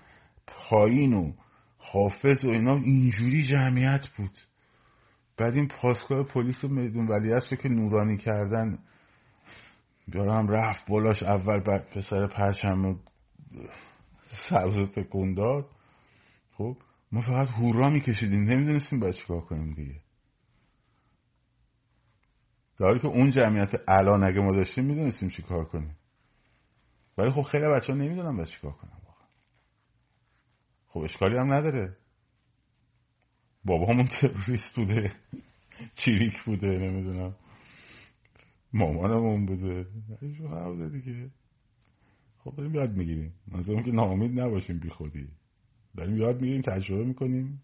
[0.47, 1.33] پایین و
[1.79, 4.39] حافظ و اینا اینجوری جمعیت بود.
[5.37, 8.79] بعد این پاسگاه پلیس میدون ولیت رو که نورانی کردن
[10.15, 12.97] هم رفت بالاش اول بعد پسر پرچم
[14.49, 15.35] سبز تکون
[16.57, 16.77] خب
[17.13, 18.45] ما فقط هورا میکشیدیم.
[18.45, 20.01] نمی‌دونستیم باید چیکار کنیم دیگه.
[22.79, 25.97] در که اون جمعیت الان اگه ما داشتیم می‌دونستیم چی کار کنیم.
[27.19, 29.29] ولی خب خیلی بچه ها نمی‌دونم باید چی کار کنم واقعا.
[30.89, 31.97] خب اشکالی هم نداره.
[33.65, 35.13] بابا همون تروریست بوده
[35.95, 37.37] چیریک بوده نمی‌دونم.
[38.73, 39.87] مامانمون بوده.
[40.21, 41.31] بوده دیگه.
[42.39, 43.35] خب داریم یاد می‌گیریم.
[43.47, 45.29] منظورم که ناامید نباشیم بی خودی
[45.97, 47.63] داریم یاد می‌گیریم تجربه می‌کنیم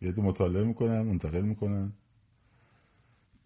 [0.00, 1.92] یه مطالعه می‌کنن منتقل می‌کنن.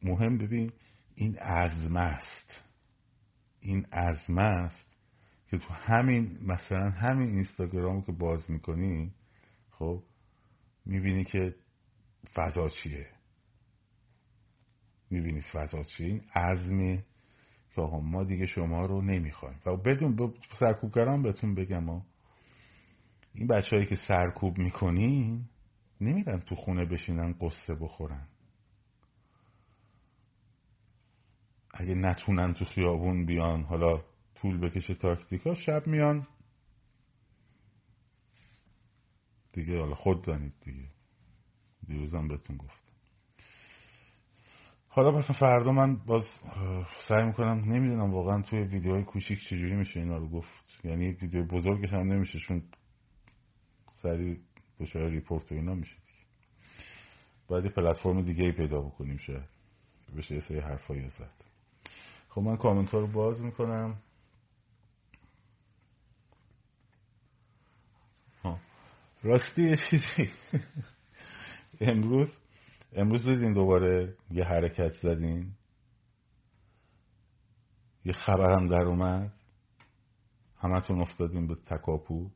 [0.02, 0.72] مهم ببین
[1.14, 2.62] این عزمه است
[3.60, 4.96] این عزمه است
[5.50, 9.14] که تو همین مثلا همین اینستاگرام که باز می‌کنی
[9.70, 10.02] خب
[10.86, 11.54] می‌بینی که
[12.34, 13.06] فضا چیه.
[15.10, 16.06] می‌بینی فضا چیه.
[16.06, 17.02] این عزمی
[17.74, 19.60] که آقا ما دیگه شما رو نمی‌خوایم.
[19.66, 22.06] و بدون سرکوبگران بهتون بگم ما
[23.34, 25.44] این بچه که سرکوب می‌کنین
[26.00, 28.28] نمیرن تو خونه بشینن قصه بخورن.
[31.74, 34.04] اگه نتونن تو خیابون بیان حالا
[34.34, 36.26] طول بکشه تاکتیکا شب میان.
[39.52, 40.88] دیگه حالا خود دانید دیگه.
[41.86, 42.80] دیروزم بهتون گفت
[44.88, 46.22] حالا مثلا فردا من باز
[47.08, 50.80] سعی می‌کنم نمی‌دونم واقعا توی ویدیوهای کوچیک چجوری میشه اینا رو گفت.
[50.84, 52.62] یعنی ویدیو بزرگش هم نمیشه چون
[54.02, 54.38] سریع
[54.80, 56.24] دچار ریپورت و اینا میشه دیگه.
[57.48, 59.48] باید پلتفرم دیگه ای پیدا بکنیم شاید
[60.16, 61.44] بشه یه سری حرفایی زد
[62.28, 63.98] خب من کامنت رو باز می‌کنم.
[69.22, 70.30] راستی یه چیزی؟
[71.80, 72.28] امروز
[72.92, 75.52] امروز دیدین دوباره یه حرکت زدین؟
[78.04, 79.32] یه خبرم در اومد؟
[80.58, 82.30] همتون افتادین به تکاپو؟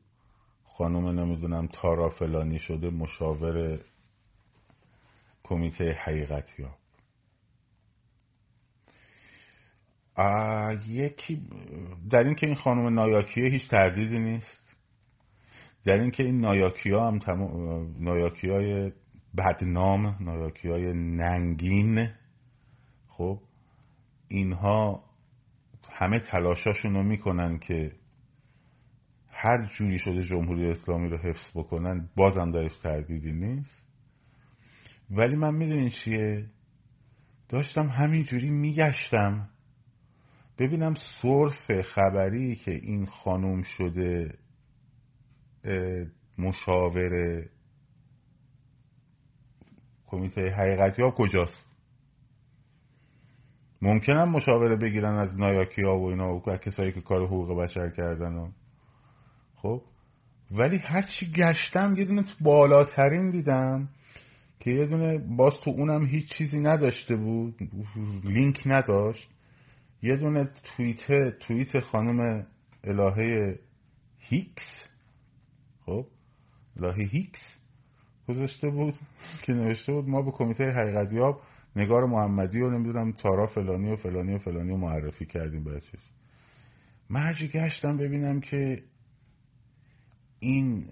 [0.77, 3.79] خانم نمی‌دونم تارا فلانی شده مشاور
[5.43, 6.75] کمیته حقیقت یا
[10.87, 11.41] یکی
[12.09, 14.61] در این که این خانم نایاکیه هیچ تردیدی نیست.
[15.85, 17.19] در این که این نایاکی هم
[17.99, 18.91] نایاکی های
[19.37, 22.09] بدنام نایاکی های ننگین.
[23.07, 23.39] خب
[24.27, 25.03] اینها
[25.91, 27.91] همه تلاشاشون رو می‌کنن که
[29.45, 33.85] هر جوری شده جمهوری اسلامی رو حفظ بکنن بازم درش تردیدی نیست.
[35.11, 36.45] ولی من می‌دونین چیه؟
[37.49, 39.49] داشتم همینجوری میگشتم.
[40.59, 44.37] ببینم سورس خبری که این خانوم شده
[46.37, 47.09] مشاور
[50.07, 51.65] کمیته حقیقتی ها کجاست؟
[53.81, 58.33] ممکنم مشاوره بگیرن از نایاکی ها و اینا و کسایی که کار حقوق بشر کردن
[58.33, 58.51] و
[59.65, 59.81] خب؟
[60.51, 63.89] ولی هرچی گشتم یه دونه تو بالاترین دیدم
[64.59, 67.55] که یه دونه باز تو اونم هیچ چیزی نداشته بود
[68.23, 69.29] لینک نداشت.
[70.01, 72.47] یه دونه توییت توییت خانم
[72.83, 73.59] الهه
[74.19, 74.87] هیکس
[75.85, 76.05] خب؟
[76.77, 77.57] الهه هیکس
[78.27, 78.95] گذاشته بود
[79.43, 81.41] که نوشته بود ما به کمیته حقیقتیاب
[81.75, 86.01] نگار محمدی و نمی‌دونم تارا فلانی و فلانی و فلانی و معرفی کردیم به چیز.
[87.09, 88.83] من هرچی گشتم ببینم که
[90.45, 90.85] این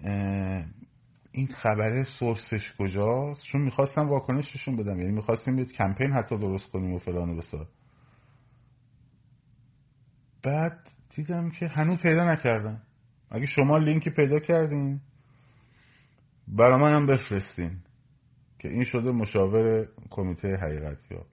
[1.32, 5.00] این خبره سورسش کجاست؟ چون می‌خواستم واکنششون بدم.
[5.00, 7.68] یعنی می‌خواستیم یه کمپین حتی درست کنیم و فلان و بسار.
[10.42, 10.78] بعد
[11.16, 12.82] دیدم که هنوز پیدا نکردم
[13.30, 15.00] اگه شما لینکی پیدا کردین
[16.48, 17.78] برا منم بفرستین
[18.58, 21.26] که این شده مشاور کمیته حقیقت یا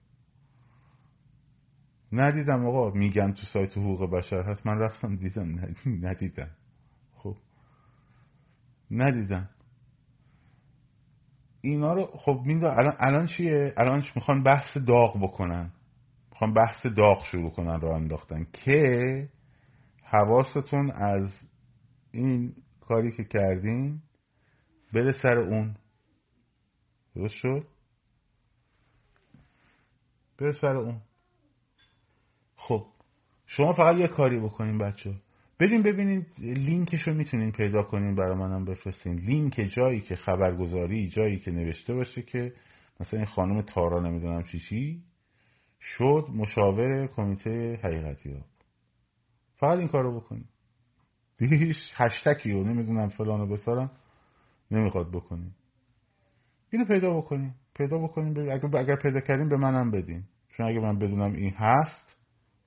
[2.12, 4.66] ندیدم آقا میگن تو سایت حقوق بشر هست.
[4.66, 5.58] من رفتم دیدم
[6.02, 6.50] ندیدم.
[8.92, 9.48] ندیدم.
[11.60, 15.72] اینا رو خب الان الان چیه؟ الان می‌خوان بحث داغ بکنن.
[16.30, 18.46] می‌خوان بحث داغ شروع کنن رو انداختن.
[18.52, 19.28] که
[20.04, 21.30] حواستون از
[22.10, 24.02] این کاری که کردین
[24.94, 25.76] بره سر اون.
[27.14, 27.66] درست شد؟
[30.38, 31.00] بره سر اون.
[32.56, 32.86] خب
[33.46, 35.14] شما فقط یه کاری بکنین بچه
[35.62, 39.18] بریم ببینید لینکش رو می‌تونین پیدا کنین برای منم بفرستین.
[39.18, 42.52] لینک جایی که خبرگزاری جایی که نوشته باشه که
[43.00, 45.02] مثلا این خانم تارا نمی‌دونم چی چی
[45.80, 48.40] شد مشاور کمیته حقیقتی ها
[49.56, 50.44] فقط این کارو بکنین
[51.38, 53.90] دیگه هیچ هشتکی و نمی‌دونم فلانو بسارم
[54.70, 55.50] نمی‌خواد بکنین
[56.70, 60.24] اینو پیدا بکنین پیدا بکنین اگر, اگر پیدا کردین به منم بدین.
[60.48, 62.16] چون اگه من بدونم این هست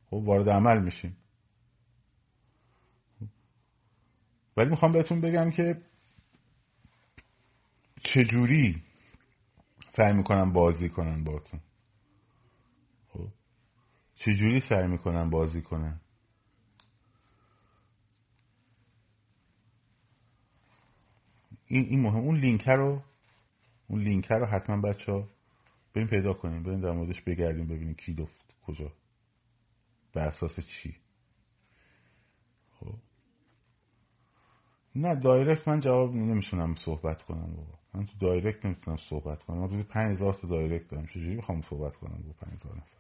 [0.05, 1.17] خب وارد عمل میشیم.
[4.57, 5.81] ولی می‌خوام بهتون بگم که
[8.03, 8.83] چجوری
[9.97, 11.59] سعی می‌کنم بازی کنن باتون
[13.07, 13.27] خب؟
[14.15, 16.01] چجوری سعی می‌کنن بازی کنن
[21.67, 23.03] این این مهم اون لینک رو
[23.87, 25.29] اون لینک رو حتما بچه ها
[25.93, 26.63] بریم پیدا کنیم.
[26.63, 28.91] بریم در موردش بگردیم ببینیم کی دفت کجا.
[30.13, 30.97] بر اساس چی.
[32.79, 32.95] خب؟
[34.95, 37.79] نه direct من جواب نمی‌تونم صحبت کنم بابا.
[37.93, 39.57] من تو direct نمی‌تونم صحبت کنم.
[39.57, 42.97] من روزی پنج هزار تا direct دارم چجوری می‌خوام صحبت کنم با پنج هزار نفر؟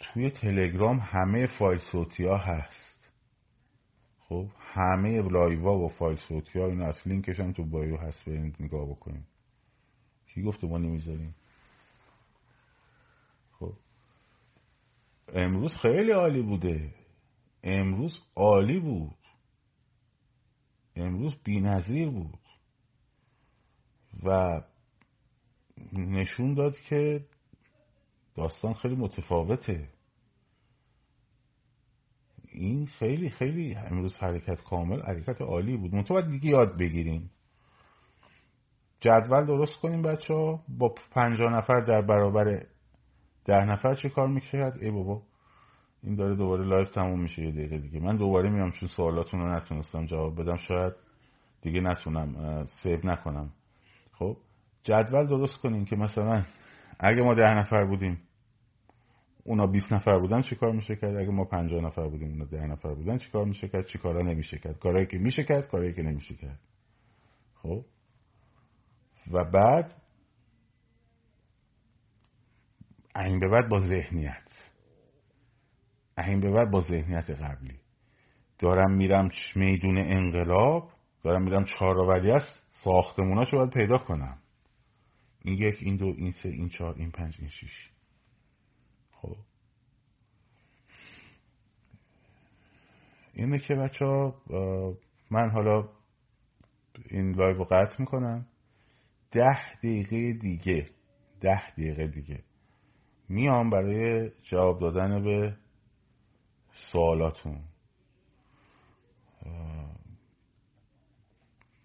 [0.00, 3.10] توی تلگرام همه فایل صوتی ها هست.
[4.20, 8.24] خب همه live ا و فایل صوتی ها اینو از لینکش هم تو bio هست.
[8.24, 9.26] برید نگاه بکنیم
[10.26, 11.34] کی گفته ما نمی‌ذاریم؟
[13.52, 13.72] خب.
[15.34, 16.94] امروز خیلی عالی بوده.
[17.62, 19.16] امروز عالی بود.
[20.96, 22.38] امروز بینظیر بود.
[24.24, 24.60] و
[25.92, 27.24] نشون داد که
[28.34, 29.88] داستان خیلی متفاوته.
[32.52, 35.94] این خیلی خیلی امروز حرکت کامل حرکت عالی بود.
[35.94, 37.30] منطقه باید دیگه یاد بگیریم.
[39.00, 42.66] جدول درست کنیم بچه ها با پنجاه نفر در برابر
[43.44, 45.22] ده نفر چه کار می‌کرد؟ ای بابا.
[46.02, 48.00] این داره دوباره live تموم میشه یه دقیقه دیگه.
[48.00, 50.56] من دوباره میام چون سوالاتون رو نتونستم جواب بدم.
[50.56, 50.92] شاید
[51.62, 53.50] دیگه نتونم save نکنم.
[54.12, 54.36] خب؟
[54.82, 56.44] جدول درست کنیم که مثلا
[56.98, 58.18] اگه ما ده نفر بودیم
[59.44, 62.94] اونا 20 نفر بودن چیکار میشه کرد؟ اگه ما 50 نفر بودیم اونا 10 نفر
[62.94, 66.58] بودن چیکار میشه کرد؟ چیکارا نمیشه کرد؟ کارهایی که میشه کرد کارهایی که نمیشه کرد.
[67.54, 67.84] خب؟
[69.32, 69.94] و بعد
[73.16, 74.49] این به بعد با ذهنیت.
[76.26, 77.80] این به بعد با ذهنیت قبلی.
[78.58, 80.90] دارم میرم میدون انقلاب
[81.22, 84.38] دارم میرم چهار است ساختموناشو باید پیدا کنم.
[85.44, 87.90] این یک این دو این سه این چهار این پنج این شیش.
[89.12, 89.36] خب.
[93.34, 94.32] اینه که بچه
[95.30, 95.88] من حالا
[97.10, 98.46] این لایو رو قطع می‌کنم.
[99.30, 100.90] ده دقیقه دیگه
[101.40, 102.42] ده دقیقه دیگه
[103.28, 105.56] میام برای جواب دادن به
[106.92, 107.60] سوالاتون.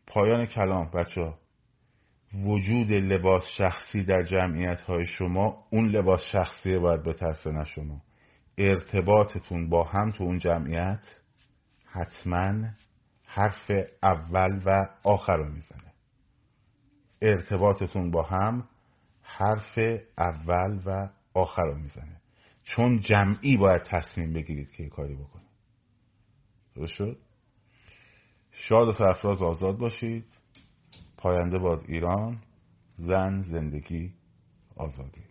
[0.07, 1.33] پایان کلام بچه
[2.33, 8.01] وجود لباس شخصی در جمعیت های شما اون لباس شخصی باید بترسه نه شما.
[8.57, 11.03] ارتباطتون با هم تو اون جمعیت
[11.85, 12.69] حتما
[13.25, 13.71] حرف
[14.03, 15.93] اول و آخر رو می‌زنه.
[17.21, 18.67] ارتباطتون با هم
[19.21, 19.79] حرف
[20.17, 22.14] اول و آخر رو می‌زنه.
[22.65, 25.47] چون جمعی باید تصمیم بگیرید که کاری بکنید.
[26.75, 27.17] درست شد؟
[28.51, 30.25] شاد و سرفراز آزاد باشید.
[31.17, 32.41] پاینده باد ایران.
[32.97, 34.13] زن زندگی
[34.75, 35.23] آزادی.